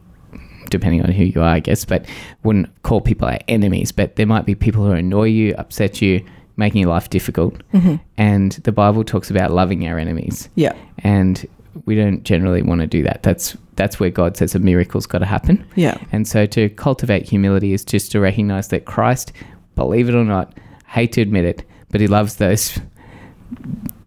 depending 0.73 1.01
on 1.03 1.11
who 1.11 1.23
you 1.23 1.39
are 1.41 1.53
I 1.55 1.59
guess 1.61 1.85
but 1.85 2.05
wouldn't 2.43 2.67
call 2.83 2.99
people 2.99 3.27
our 3.27 3.39
enemies 3.47 3.91
but 3.91 4.15
there 4.17 4.25
might 4.27 4.45
be 4.45 4.55
people 4.55 4.83
who 4.85 4.91
annoy 4.91 5.25
you 5.25 5.53
upset 5.55 6.01
you 6.01 6.23
making 6.57 6.81
your 6.81 6.89
life 6.89 7.09
difficult 7.09 7.55
mm-hmm. 7.73 7.95
and 8.17 8.51
the 8.63 8.71
Bible 8.71 9.03
talks 9.03 9.29
about 9.31 9.51
loving 9.51 9.87
our 9.87 9.97
enemies 9.97 10.49
Yeah. 10.55 10.73
and 10.99 11.45
we 11.85 11.95
don't 11.95 12.23
generally 12.23 12.61
want 12.61 12.81
to 12.81 12.87
do 12.87 13.01
that 13.03 13.23
that's 13.23 13.55
that's 13.75 13.99
where 13.99 14.09
God 14.11 14.37
says 14.37 14.53
a 14.55 14.59
miracle's 14.59 15.07
got 15.07 15.19
to 15.19 15.25
happen 15.25 15.65
Yeah. 15.75 15.97
and 16.11 16.27
so 16.27 16.45
to 16.47 16.69
cultivate 16.69 17.27
humility 17.29 17.73
is 17.73 17.83
just 17.85 18.11
to 18.11 18.19
recognize 18.19 18.67
that 18.69 18.85
Christ, 18.85 19.31
believe 19.75 20.09
it 20.09 20.15
or 20.15 20.23
not, 20.25 20.53
hate 20.87 21.11
to 21.13 21.21
admit 21.21 21.45
it, 21.45 21.63
but 21.89 21.99
he 22.01 22.07
loves 22.07 22.35
those 22.35 22.79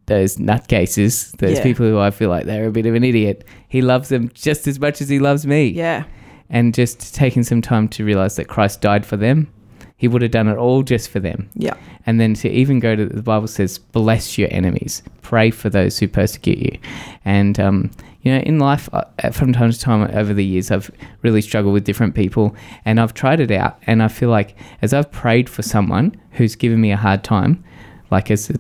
those 0.07 0.37
nutcases, 0.37 1.37
those 1.39 1.57
Yeah. 1.57 1.63
people 1.65 1.85
who 1.87 1.99
I 1.99 2.11
feel 2.13 2.31
like 2.31 2.47
they're 2.47 2.69
a 2.69 2.71
bit 2.71 2.87
of 2.87 2.95
an 2.95 3.03
idiot. 3.03 3.45
He 3.69 3.83
loves 3.83 4.09
them 4.09 4.31
just 4.35 4.69
as 4.69 4.79
much 4.79 5.01
as 5.01 5.09
he 5.09 5.19
loves 5.19 5.47
me. 5.47 5.67
Yeah. 5.67 6.05
And 6.49 6.75
just 6.75 7.15
taking 7.15 7.43
some 7.43 7.61
time 7.61 7.89
to 7.89 8.05
realize 8.05 8.37
that 8.37 8.47
Christ 8.49 8.81
died 8.81 9.05
for 9.05 9.17
them. 9.17 9.53
He 9.99 10.09
would 10.09 10.23
have 10.23 10.31
done 10.31 10.49
it 10.49 10.59
all 10.59 10.83
just 10.83 11.09
for 11.09 11.21
them. 11.21 11.49
Yeah. 11.55 11.75
And 12.05 12.21
then 12.21 12.35
to 12.35 12.51
even 12.51 12.81
go 12.81 12.95
to 12.95 13.07
the 13.07 13.23
Bible 13.23 13.49
says, 13.49 13.79
bless 13.79 14.37
your 14.37 14.49
enemies, 14.53 15.03
pray 15.23 15.51
for 15.51 15.71
those 15.71 15.99
who 15.99 16.07
persecute 16.07 16.59
you. 16.59 16.79
And, 17.25 17.59
um, 17.59 17.91
you 18.21 18.33
know, 18.33 18.41
in 18.41 18.59
life, 18.59 18.89
uh, 18.93 19.05
from 19.31 19.53
time 19.53 19.73
to 19.73 19.81
time 19.81 20.11
over 20.15 20.35
the 20.35 20.45
years, 20.45 20.71
I've 20.71 20.91
really 21.23 21.41
struggled 21.41 21.73
with 21.73 21.85
different 21.85 22.15
people 22.15 22.55
and 22.85 23.01
I've 23.01 23.15
tried 23.15 23.41
it 23.41 23.51
out. 23.51 23.79
And 23.87 24.03
I 24.03 24.09
feel 24.09 24.29
like 24.29 24.55
as 24.83 24.93
I've 24.93 25.11
prayed 25.11 25.49
for 25.49 25.63
someone 25.63 26.15
who's 26.33 26.57
given 26.57 26.81
me 26.81 26.93
a 26.93 26.97
hard 26.97 27.25
time, 27.25 27.65
like 28.11 28.31
as 28.31 28.53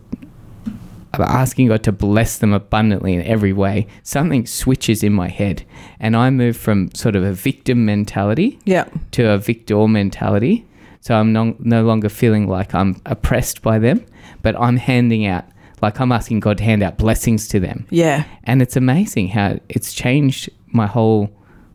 asking 1.24 1.68
God 1.68 1.82
to 1.84 1.92
bless 1.92 2.38
them 2.38 2.52
abundantly 2.52 3.14
in 3.14 3.22
every 3.22 3.52
way, 3.52 3.86
something 4.02 4.46
switches 4.46 5.02
in 5.02 5.12
my 5.12 5.28
head. 5.28 5.64
And 6.00 6.16
I 6.16 6.30
move 6.30 6.56
from 6.56 6.94
sort 6.94 7.16
of 7.16 7.22
a 7.24 7.32
victim 7.32 7.84
mentality 7.86 8.58
Yeah. 8.64 8.84
to 9.12 9.30
a 9.30 9.38
victor 9.38 9.86
mentality. 9.88 10.64
So 11.00 11.14
I'm 11.14 11.32
no, 11.32 11.54
no 11.60 11.84
longer 11.84 12.08
feeling 12.08 12.48
like 12.48 12.74
I'm 12.74 13.00
oppressed 13.06 13.62
by 13.62 13.78
them, 13.78 14.04
but 14.42 14.54
I'm 14.60 14.76
handing 14.76 15.26
out, 15.26 15.44
like 15.80 16.00
I'm 16.00 16.10
asking 16.12 16.40
God 16.40 16.58
to 16.58 16.64
hand 16.64 16.82
out 16.82 16.98
blessings 16.98 17.46
to 17.48 17.60
them. 17.60 17.86
Yeah. 17.90 18.24
And 18.44 18.60
it's 18.60 18.76
amazing 18.76 19.28
how 19.28 19.58
it's 19.68 19.92
changed 19.94 20.50
my 20.66 20.86
whole 20.86 21.30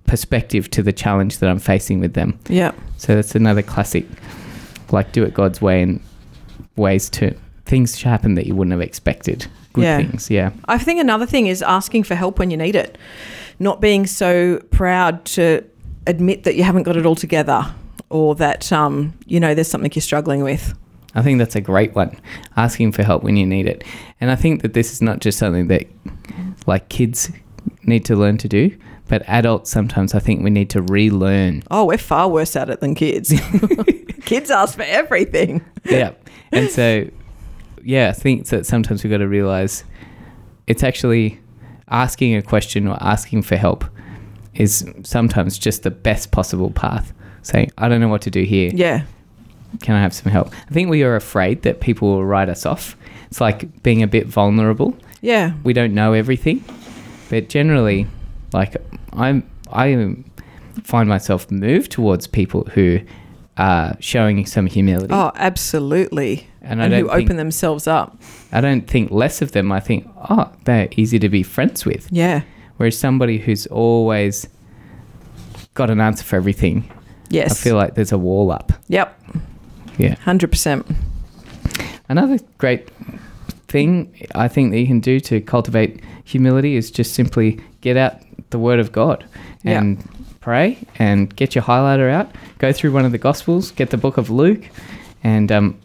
perspective 0.05 0.69
to 0.71 0.83
the 0.83 0.91
challenge 0.91 1.37
that 1.39 1.49
I'm 1.49 1.59
facing 1.59 1.99
with 2.01 2.13
them. 2.13 2.37
Yeah. 2.49 2.71
So 2.97 3.15
that's 3.15 3.33
another 3.35 3.61
classic, 3.61 4.05
like 4.91 5.13
do 5.13 5.23
it 5.23 5.33
God's 5.33 5.61
way 5.61 5.81
and 5.81 6.01
ways 6.75 7.09
to 7.11 7.33
things 7.71 8.01
happen 8.03 8.35
that 8.35 8.45
you 8.45 8.53
wouldn't 8.55 8.73
have 8.73 8.81
expected. 8.81 9.47
Good 9.73 9.83
Yeah. 9.85 9.97
things, 9.97 10.29
yeah. 10.29 10.51
I 10.65 10.77
think 10.77 10.99
another 10.99 11.25
thing 11.25 11.47
is 11.47 11.61
asking 11.63 12.03
for 12.03 12.15
help 12.15 12.37
when 12.39 12.51
you 12.51 12.57
need 12.57 12.75
it, 12.75 12.97
not 13.59 13.79
being 13.81 14.05
so 14.05 14.59
proud 14.69 15.23
to 15.37 15.63
admit 16.05 16.43
that 16.43 16.55
you 16.55 16.63
haven't 16.63 16.83
got 16.83 16.97
it 16.97 17.05
all 17.05 17.15
together 17.15 17.73
or 18.09 18.35
that 18.35 18.71
um, 18.73 19.13
you 19.25 19.39
know 19.39 19.53
there's 19.55 19.69
something 19.69 19.91
you're 19.95 20.01
struggling 20.01 20.43
with. 20.43 20.73
I 21.15 21.21
think 21.21 21.39
that's 21.39 21.55
a 21.55 21.61
great 21.61 21.95
one. 21.95 22.11
Asking 22.57 22.91
for 22.91 23.03
help 23.03 23.23
when 23.23 23.35
you 23.37 23.45
need 23.45 23.67
it. 23.67 23.83
And 24.21 24.29
I 24.31 24.35
think 24.35 24.61
that 24.63 24.73
this 24.73 24.91
is 24.91 25.01
not 25.01 25.19
just 25.19 25.37
something 25.39 25.67
that 25.67 25.85
like 26.67 26.89
kids 26.89 27.31
need 27.83 28.03
to 28.05 28.15
learn 28.15 28.37
to 28.39 28.47
do, 28.49 28.71
but 29.07 29.21
adults 29.27 29.71
sometimes 29.71 30.13
I 30.13 30.19
think 30.19 30.43
we 30.43 30.49
need 30.49 30.69
to 30.71 30.81
relearn. 30.81 31.63
Oh, 31.71 31.85
we're 31.85 31.97
far 31.97 32.27
worse 32.29 32.55
at 32.55 32.69
it 32.69 32.79
than 32.81 32.95
kids. 32.95 33.33
kids 34.25 34.51
ask 34.51 34.75
for 34.75 34.83
everything. 34.83 35.63
yeah. 35.85 36.11
And 36.53 36.69
so 36.69 37.09
yeah, 37.83 38.09
I 38.09 38.13
think 38.13 38.47
that 38.47 38.65
sometimes 38.65 39.03
we've 39.03 39.11
got 39.11 39.17
to 39.17 39.27
realize 39.27 39.83
it's 40.67 40.83
actually 40.83 41.39
asking 41.89 42.35
a 42.35 42.41
question 42.41 42.87
or 42.87 42.97
asking 43.01 43.41
for 43.43 43.55
help 43.57 43.83
is 44.53 44.85
sometimes 45.03 45.57
just 45.57 45.83
the 45.83 45.91
best 45.91 46.31
possible 46.31 46.71
path. 46.71 47.13
Saying, 47.43 47.71
I 47.77 47.89
don't 47.89 47.99
know 48.01 48.07
what 48.07 48.21
to 48.23 48.31
do 48.31 48.43
here. 48.43 48.71
Yeah. 48.73 49.03
Can 49.81 49.95
I 49.95 50.01
have 50.01 50.13
some 50.13 50.31
help? 50.31 50.53
I 50.69 50.73
think 50.73 50.89
we 50.89 51.03
are 51.03 51.15
afraid 51.15 51.63
that 51.63 51.79
people 51.81 52.09
will 52.09 52.25
write 52.25 52.49
us 52.49 52.65
off. 52.65 52.95
It's 53.27 53.41
like 53.41 53.81
being 53.83 54.03
a 54.03 54.07
bit 54.07 54.27
vulnerable. 54.27 54.95
Yeah. 55.21 55.53
we 55.63 55.73
don't 55.73 55.93
know 55.93 56.13
everything, 56.13 56.63
but 57.29 57.47
generally, 57.47 58.07
like 58.53 58.75
I'm, 59.13 59.49
I 59.71 60.15
find 60.83 61.07
myself 61.07 61.49
moved 61.51 61.91
towards 61.91 62.25
people 62.27 62.63
who 62.73 62.99
are 63.57 63.95
showing 63.99 64.45
some 64.47 64.65
humility, 64.65 65.13
Oh, 65.13 65.31
absolutely. 65.35 66.47
And 66.61 66.81
I 66.81 66.85
And, 66.85 66.91
don't 66.93 67.01
who 67.03 67.09
think, 67.09 67.23
open 67.25 67.37
themselves 67.37 67.87
up. 67.87 68.17
I 68.51 68.61
don't 68.61 68.87
think 68.87 69.11
less 69.11 69.41
of 69.41 69.51
them. 69.51 69.71
I 69.71 69.79
think, 69.79 70.07
oh, 70.29 70.51
they're 70.65 70.89
easy 70.95 71.19
to 71.19 71.29
be 71.29 71.43
friends 71.43 71.85
with. 71.85 72.07
Yeah. 72.11 72.41
Whereas 72.77 72.97
somebody 72.97 73.37
who's 73.39 73.67
always 73.67 74.47
got 75.73 75.89
an 75.89 75.99
answer 76.01 76.23
for 76.23 76.35
everything, 76.35 76.91
Yes. 77.29 77.51
I 77.51 77.55
feel 77.55 77.75
like 77.77 77.95
there's 77.95 78.11
a 78.11 78.17
wall 78.17 78.51
up. 78.51 78.73
Yep. 78.89 79.17
Yeah. 79.97 80.15
Hundred 80.15 80.51
percent. 80.51 80.85
Another 82.09 82.39
great 82.57 82.89
thing 83.69 84.27
I 84.35 84.49
think 84.49 84.71
that 84.71 84.79
you 84.79 84.87
can 84.87 84.99
do 84.99 85.19
to 85.21 85.39
cultivate 85.39 86.01
humility 86.25 86.75
is 86.75 86.91
just 86.91 87.13
simply 87.13 87.59
get 87.79 87.95
out 87.95 88.15
the 88.49 88.59
Word 88.59 88.79
of 88.79 88.91
God 88.91 89.23
and 89.63 90.03
pray 90.41 90.77
and 90.99 91.33
get 91.37 91.55
your 91.55 91.63
highlighter 91.63 92.11
out. 92.11 92.29
Go 92.57 92.73
through 92.73 92.91
one 92.91 93.05
of 93.05 93.13
the 93.13 93.17
Gospels, 93.17 93.71
get 93.71 93.91
the 93.91 93.97
book 93.97 94.17
of 94.17 94.29
Luke, 94.29 94.67
and 95.23 95.51
um, 95.53 95.79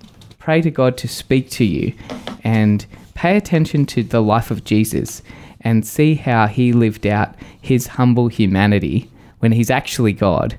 pray 0.47 0.63
to 0.63 0.71
God 0.71 0.97
to 0.97 1.09
speak 1.09 1.51
to 1.51 1.65
you 1.65 1.93
and 2.45 2.87
pay 3.15 3.37
attention 3.37 3.85
to 3.85 4.05
the 4.05 4.23
life 4.23 4.53
of 4.53 4.63
Jesus 4.63 5.21
and 5.63 5.85
see 5.85 6.15
how 6.15 6.47
he 6.47 6.73
lived 6.73 7.05
out 7.05 7.35
his 7.61 7.89
humble 7.89 8.29
humanity 8.29 9.11
when 9.41 9.51
he's 9.51 9.71
actually 9.71 10.13
God 10.13 10.57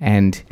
and 0.00 0.42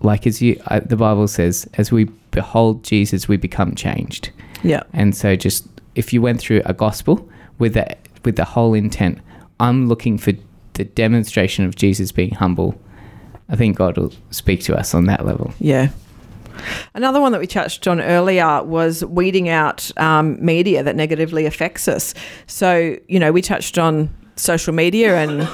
like 0.00 0.26
as 0.26 0.40
you, 0.40 0.58
uh, 0.68 0.80
the 0.80 0.96
Bible 0.96 1.28
says, 1.28 1.68
as 1.74 1.92
we 1.92 2.04
behold 2.30 2.82
Jesus, 2.82 3.28
we 3.28 3.36
become 3.36 3.74
changed. 3.74 4.30
Yeah. 4.62 4.82
And 4.94 5.14
so, 5.14 5.36
just 5.36 5.66
if 5.94 6.14
you 6.14 6.22
went 6.22 6.40
through 6.40 6.62
a 6.64 6.72
gospel 6.72 7.28
with 7.58 7.74
the 7.74 7.96
with 8.24 8.36
the 8.36 8.46
whole 8.46 8.72
intent, 8.72 9.18
I'm 9.60 9.88
looking 9.88 10.16
for 10.16 10.32
the 10.72 10.84
demonstration 10.84 11.66
of 11.66 11.76
Jesus 11.76 12.12
being 12.12 12.34
humble. 12.34 12.80
I 13.50 13.56
think 13.56 13.76
God 13.76 13.98
will 13.98 14.12
speak 14.30 14.62
to 14.62 14.74
us 14.74 14.94
on 14.94 15.04
that 15.04 15.26
level. 15.26 15.52
Yeah. 15.60 15.90
Another 16.94 17.20
one 17.20 17.32
that 17.32 17.40
we 17.40 17.46
touched 17.46 17.86
on 17.86 18.00
earlier 18.00 18.62
was 18.62 19.04
weeding 19.04 19.48
out 19.48 19.90
um, 19.98 20.44
media 20.44 20.82
that 20.82 20.96
negatively 20.96 21.46
affects 21.46 21.88
us. 21.88 22.14
So, 22.46 22.96
you 23.08 23.18
know, 23.18 23.32
we 23.32 23.42
touched 23.42 23.78
on 23.78 24.14
social 24.36 24.72
media 24.72 25.16
and 25.16 25.48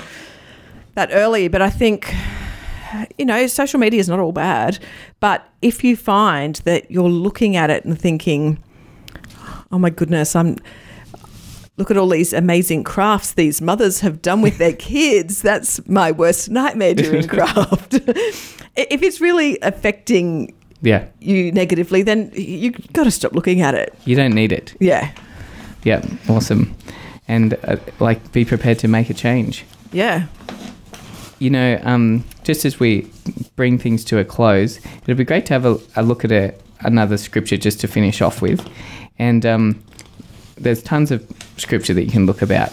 that 0.94 1.10
early, 1.12 1.48
but 1.48 1.62
I 1.62 1.70
think, 1.70 2.14
you 3.18 3.24
know, 3.24 3.46
social 3.46 3.80
media 3.80 4.00
is 4.00 4.08
not 4.08 4.18
all 4.18 4.32
bad. 4.32 4.78
But 5.20 5.48
if 5.62 5.82
you 5.82 5.96
find 5.96 6.56
that 6.64 6.90
you're 6.90 7.08
looking 7.08 7.56
at 7.56 7.70
it 7.70 7.84
and 7.84 7.98
thinking, 7.98 8.62
oh 9.70 9.78
my 9.78 9.90
goodness, 9.90 10.36
I'm. 10.36 10.56
Look 11.78 11.90
at 11.90 11.96
all 11.96 12.08
these 12.08 12.34
amazing 12.34 12.84
crafts 12.84 13.32
these 13.32 13.62
mothers 13.62 14.00
have 14.00 14.20
done 14.20 14.42
with 14.42 14.58
their 14.58 14.72
kids. 14.78 15.40
That's 15.40 15.84
my 15.88 16.12
worst 16.12 16.50
nightmare 16.50 16.94
doing 16.94 17.26
craft. 17.28 17.94
if 17.94 19.02
it's 19.02 19.22
really 19.22 19.58
affecting 19.62 20.54
Yeah, 20.82 21.06
you 21.20 21.52
negatively, 21.52 22.02
then 22.02 22.32
you 22.34 22.72
got 22.92 23.04
to 23.04 23.10
stop 23.10 23.32
looking 23.32 23.60
at 23.60 23.74
it. 23.74 23.94
you 24.04 24.16
don't 24.16 24.34
need 24.34 24.52
it. 24.52 24.74
Yeah. 24.80 25.12
Yeah, 25.84 26.04
awesome. 26.28 26.76
And 27.28 27.54
uh, 27.64 27.76
like, 28.00 28.32
be 28.32 28.44
prepared 28.44 28.78
to 28.80 28.88
make 28.88 29.08
a 29.08 29.14
change. 29.14 29.64
Yeah. 29.92 30.26
You 31.38 31.50
know, 31.50 31.80
um, 31.82 32.24
just 32.44 32.64
as 32.64 32.78
we 32.78 33.10
bring 33.56 33.78
things 33.78 34.04
to 34.06 34.18
a 34.18 34.24
close, 34.24 34.78
it'd 35.02 35.16
be 35.16 35.24
great 35.24 35.46
to 35.46 35.52
have 35.54 35.64
a, 35.64 35.78
a 35.96 36.02
look 36.02 36.24
at 36.24 36.32
a, 36.32 36.54
another 36.80 37.16
scripture 37.16 37.56
just 37.56 37.80
to 37.80 37.88
finish 37.88 38.20
off 38.20 38.42
with. 38.42 38.68
And 39.18 39.44
um, 39.46 39.84
there's 40.56 40.82
tons 40.82 41.10
of 41.10 41.24
scripture 41.56 41.94
that 41.94 42.04
you 42.04 42.10
can 42.10 42.26
look 42.26 42.42
about 42.42 42.72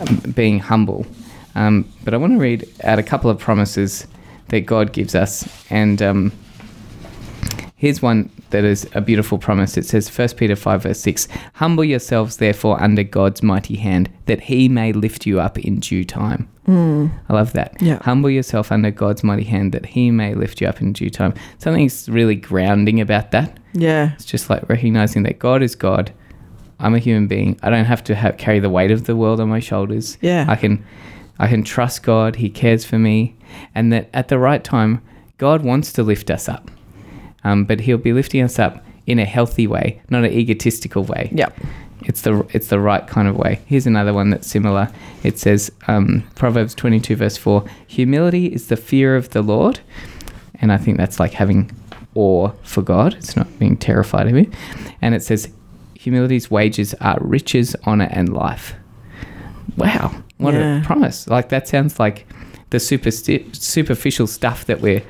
um, 0.00 0.32
being 0.34 0.58
humble. 0.60 1.06
Um, 1.54 1.88
but 2.04 2.14
I 2.14 2.16
want 2.16 2.32
to 2.34 2.38
read 2.38 2.68
out 2.84 2.98
a 2.98 3.02
couple 3.02 3.30
of 3.30 3.38
promises 3.38 4.06
that 4.48 4.60
God 4.60 4.92
gives 4.92 5.14
us. 5.14 5.48
And 5.70 6.00
um, 6.02 6.32
here's 7.80 8.02
one 8.02 8.30
that 8.50 8.62
is 8.62 8.86
a 8.94 9.00
beautiful 9.00 9.38
promise. 9.38 9.78
It 9.78 9.86
says, 9.86 10.06
1 10.06 10.28
Peter 10.36 10.54
5, 10.54 10.82
verse 10.82 11.00
6 11.00 11.26
Humble 11.54 11.82
yourselves, 11.82 12.36
therefore, 12.36 12.80
under 12.80 13.02
God's 13.02 13.42
mighty 13.42 13.76
hand, 13.76 14.10
that 14.26 14.42
he 14.42 14.68
may 14.68 14.92
lift 14.92 15.24
you 15.26 15.40
up 15.40 15.58
in 15.58 15.80
due 15.80 16.04
time. 16.04 16.46
Hmm. 16.66 17.06
I 17.30 17.32
love 17.32 17.54
that. 17.54 17.80
Yeah. 17.80 17.98
Humble 18.02 18.28
yourself 18.28 18.70
under 18.70 18.90
God's 18.90 19.24
mighty 19.24 19.44
hand, 19.44 19.72
that 19.72 19.86
he 19.86 20.10
may 20.10 20.34
lift 20.34 20.60
you 20.60 20.68
up 20.68 20.82
in 20.82 20.92
due 20.92 21.08
time. 21.08 21.32
Something's 21.56 22.06
really 22.06 22.36
grounding 22.36 23.00
about 23.00 23.30
that. 23.30 23.58
Yeah. 23.72 24.12
It's 24.12 24.26
just 24.26 24.50
like 24.50 24.68
recognizing 24.68 25.22
that 25.22 25.38
God 25.38 25.62
is 25.62 25.74
God. 25.74 26.12
I'm 26.80 26.94
a 26.94 26.98
human 26.98 27.28
being. 27.28 27.58
I 27.62 27.70
don't 27.70 27.86
have 27.86 28.04
to 28.04 28.14
have, 28.14 28.36
carry 28.36 28.60
the 28.60 28.70
weight 28.70 28.90
of 28.90 29.04
the 29.04 29.16
world 29.16 29.40
on 29.40 29.48
my 29.48 29.60
shoulders. 29.60 30.18
Yeah. 30.20 30.44
I 30.48 30.56
can, 30.56 30.84
I 31.38 31.48
can 31.48 31.64
trust 31.64 32.02
God. 32.02 32.36
He 32.36 32.50
cares 32.50 32.84
for 32.84 32.98
me, 32.98 33.38
and 33.74 33.90
that 33.90 34.10
at 34.12 34.28
the 34.28 34.38
right 34.38 34.62
time, 34.62 35.02
God 35.38 35.62
wants 35.62 35.94
to 35.94 36.02
lift 36.02 36.30
us 36.30 36.46
up. 36.46 36.70
Um, 37.44 37.64
but 37.64 37.80
He'll 37.80 37.98
be 37.98 38.12
lifting 38.12 38.42
us 38.42 38.58
up 38.58 38.84
in 39.06 39.18
a 39.18 39.24
healthy 39.24 39.66
way, 39.66 40.00
not 40.10 40.24
an 40.24 40.32
egotistical 40.32 41.04
way. 41.04 41.30
Yep. 41.32 41.58
It's 42.02 42.22
the 42.22 42.46
it's 42.54 42.68
the 42.68 42.80
right 42.80 43.06
kind 43.06 43.28
of 43.28 43.36
way. 43.36 43.60
Here's 43.66 43.86
another 43.86 44.14
one 44.14 44.30
that's 44.30 44.46
similar. 44.48 44.88
It 45.22 45.38
says 45.38 45.70
um, 45.88 46.22
Proverbs 46.34 46.74
22 46.74 47.16
verse 47.16 47.36
4: 47.36 47.64
Humility 47.88 48.46
is 48.46 48.68
the 48.68 48.76
fear 48.76 49.16
of 49.16 49.30
the 49.30 49.42
Lord, 49.42 49.80
and 50.60 50.72
I 50.72 50.78
think 50.78 50.96
that's 50.96 51.20
like 51.20 51.32
having 51.32 51.70
awe 52.14 52.50
for 52.62 52.82
God. 52.82 53.14
It's 53.14 53.36
not 53.36 53.58
being 53.58 53.76
terrified 53.76 54.28
of 54.28 54.34
Him. 54.34 54.50
And 55.02 55.14
it 55.14 55.22
says, 55.22 55.52
humility's 55.94 56.50
wages 56.50 56.94
are 56.94 57.18
riches, 57.20 57.76
honor, 57.84 58.08
and 58.10 58.32
life. 58.32 58.74
Wow, 59.76 60.14
what 60.38 60.54
Yeah. 60.54 60.80
a 60.80 60.84
promise! 60.84 61.28
Like 61.28 61.50
that 61.50 61.68
sounds 61.68 61.98
like 62.00 62.26
the 62.70 62.78
supersti- 62.78 63.54
superficial 63.54 64.26
stuff 64.26 64.64
that 64.66 64.80
we're 64.80 65.02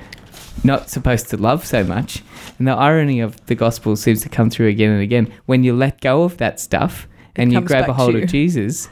not 0.65 0.91
supposed 0.91 1.29
to 1.31 1.37
love 1.37 1.65
so 1.65 1.85
much. 1.85 2.23
And 2.59 2.67
the 2.69 2.73
irony 2.73 3.21
of 3.21 3.45
the 3.47 3.55
gospel 3.55 3.97
seems 3.97 4.21
to 4.23 4.29
come 4.29 4.51
through 4.51 4.69
again 4.69 4.91
and 4.91 5.03
again. 5.03 5.33
When 5.47 5.65
you 5.65 5.75
let 5.75 6.01
go 6.01 6.23
of 6.25 6.37
that 6.39 6.61
stuff 6.61 7.09
and 7.37 7.53
you 7.53 7.61
grab 7.61 7.89
a 7.89 7.93
hold 7.95 8.15
of 8.17 8.29
Jesus, 8.29 8.89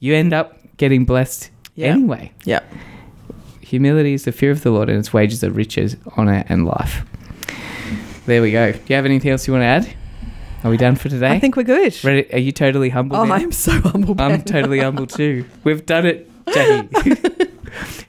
you 0.00 0.14
end 0.14 0.32
up 0.32 0.58
getting 0.76 1.04
blessed 1.04 1.50
Yeah. 1.74 1.88
anyway. 1.88 2.32
Yep. 2.44 2.64
Humility 3.60 4.14
is 4.14 4.24
the 4.24 4.32
fear 4.32 4.50
of 4.50 4.62
the 4.62 4.70
Lord, 4.70 4.88
and 4.88 4.98
its 4.98 5.12
wages 5.12 5.44
are 5.44 5.50
riches, 5.50 5.96
honor, 6.16 6.44
and 6.48 6.64
life. 6.64 7.04
There 8.26 8.40
we 8.42 8.50
go. 8.50 8.72
Do 8.72 8.80
you 8.86 8.96
have 8.96 9.04
anything 9.04 9.30
else 9.30 9.46
you 9.46 9.52
want 9.52 9.62
to 9.62 9.66
add? 9.66 9.94
Are 10.64 10.70
we 10.70 10.76
done 10.76 10.96
for 10.96 11.08
today? 11.08 11.30
I 11.30 11.38
think 11.38 11.56
we're 11.56 11.62
good. 11.62 12.02
Ready? 12.02 12.32
Are 12.32 12.38
you 12.38 12.50
totally 12.52 12.88
humble? 12.88 13.16
Oh. 13.16 13.30
I'm 13.30 13.52
so 13.52 13.72
humble. 13.80 14.20
I'm 14.20 14.42
totally 14.42 14.80
humble 14.80 15.06
too. 15.06 15.44
We've 15.64 15.84
done 15.86 16.06
it, 16.06 16.30
Jacqui. 16.46 17.50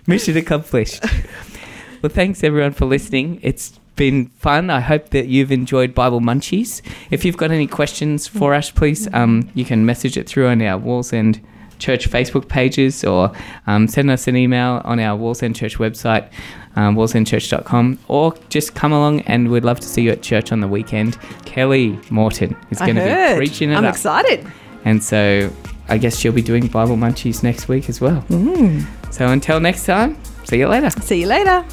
Mission 0.08 0.38
accomplished. 0.38 1.04
Well, 2.02 2.10
thanks 2.10 2.44
everyone 2.44 2.72
for 2.72 2.86
listening. 2.86 3.40
It's 3.42 3.78
been 3.96 4.28
fun. 4.28 4.70
I 4.70 4.80
hope 4.80 5.10
that 5.10 5.28
you've 5.28 5.52
enjoyed 5.52 5.94
Bible 5.94 6.22
Munchies. 6.22 6.82
If 7.12 7.26
you've 7.26 7.36
got 7.36 7.52
any 7.52 7.68
questions 7.68 8.28
for 8.28 8.54
us, 8.54 8.72
please, 8.72 9.14
um, 9.14 9.50
you 9.54 9.66
can 9.66 9.86
message 9.86 10.16
it 10.18 10.28
through 10.30 10.48
on 10.48 10.62
our 10.62 10.80
Wallsend 10.80 11.42
Church 11.80 12.10
Facebook 12.10 12.48
pages 12.48 13.04
or 13.04 13.32
um, 13.68 13.88
send 13.88 14.10
us 14.10 14.28
an 14.28 14.38
email 14.38 14.82
on 14.86 15.00
our 15.00 15.18
Wallsend 15.18 15.56
Church 15.56 15.78
website, 15.78 16.30
um, 16.78 16.96
wallsendchurch.com, 16.96 18.00
or 18.08 18.34
just 18.48 18.76
come 18.76 18.94
along 18.94 19.22
and 19.22 19.52
we'd 19.52 19.66
love 19.66 19.82
to 19.82 19.88
see 19.88 20.04
you 20.04 20.12
at 20.12 20.22
church 20.22 20.54
on 20.54 20.62
the 20.62 20.68
weekend. 20.68 21.18
Kelly 21.46 22.00
Morton 22.10 22.56
is 22.70 22.80
going 22.80 22.96
to 22.96 23.02
be 23.02 23.36
preaching 23.38 23.72
it 23.72 23.76
I'm 23.76 23.86
up. 23.86 23.94
excited. 23.94 24.50
And 24.86 25.04
so 25.04 25.52
I 25.90 25.98
guess 25.98 26.18
she'll 26.18 26.32
be 26.32 26.42
doing 26.42 26.68
Bible 26.68 26.96
Munchies 26.96 27.44
next 27.44 27.68
week 27.68 27.90
as 27.90 28.00
well. 28.00 28.22
Mm. 28.30 28.86
So 29.14 29.28
until 29.28 29.60
next 29.60 29.86
time, 29.86 30.18
see 30.46 30.60
you 30.60 30.68
later. 30.70 30.90
See 31.02 31.20
you 31.22 31.28
later. 31.28 31.66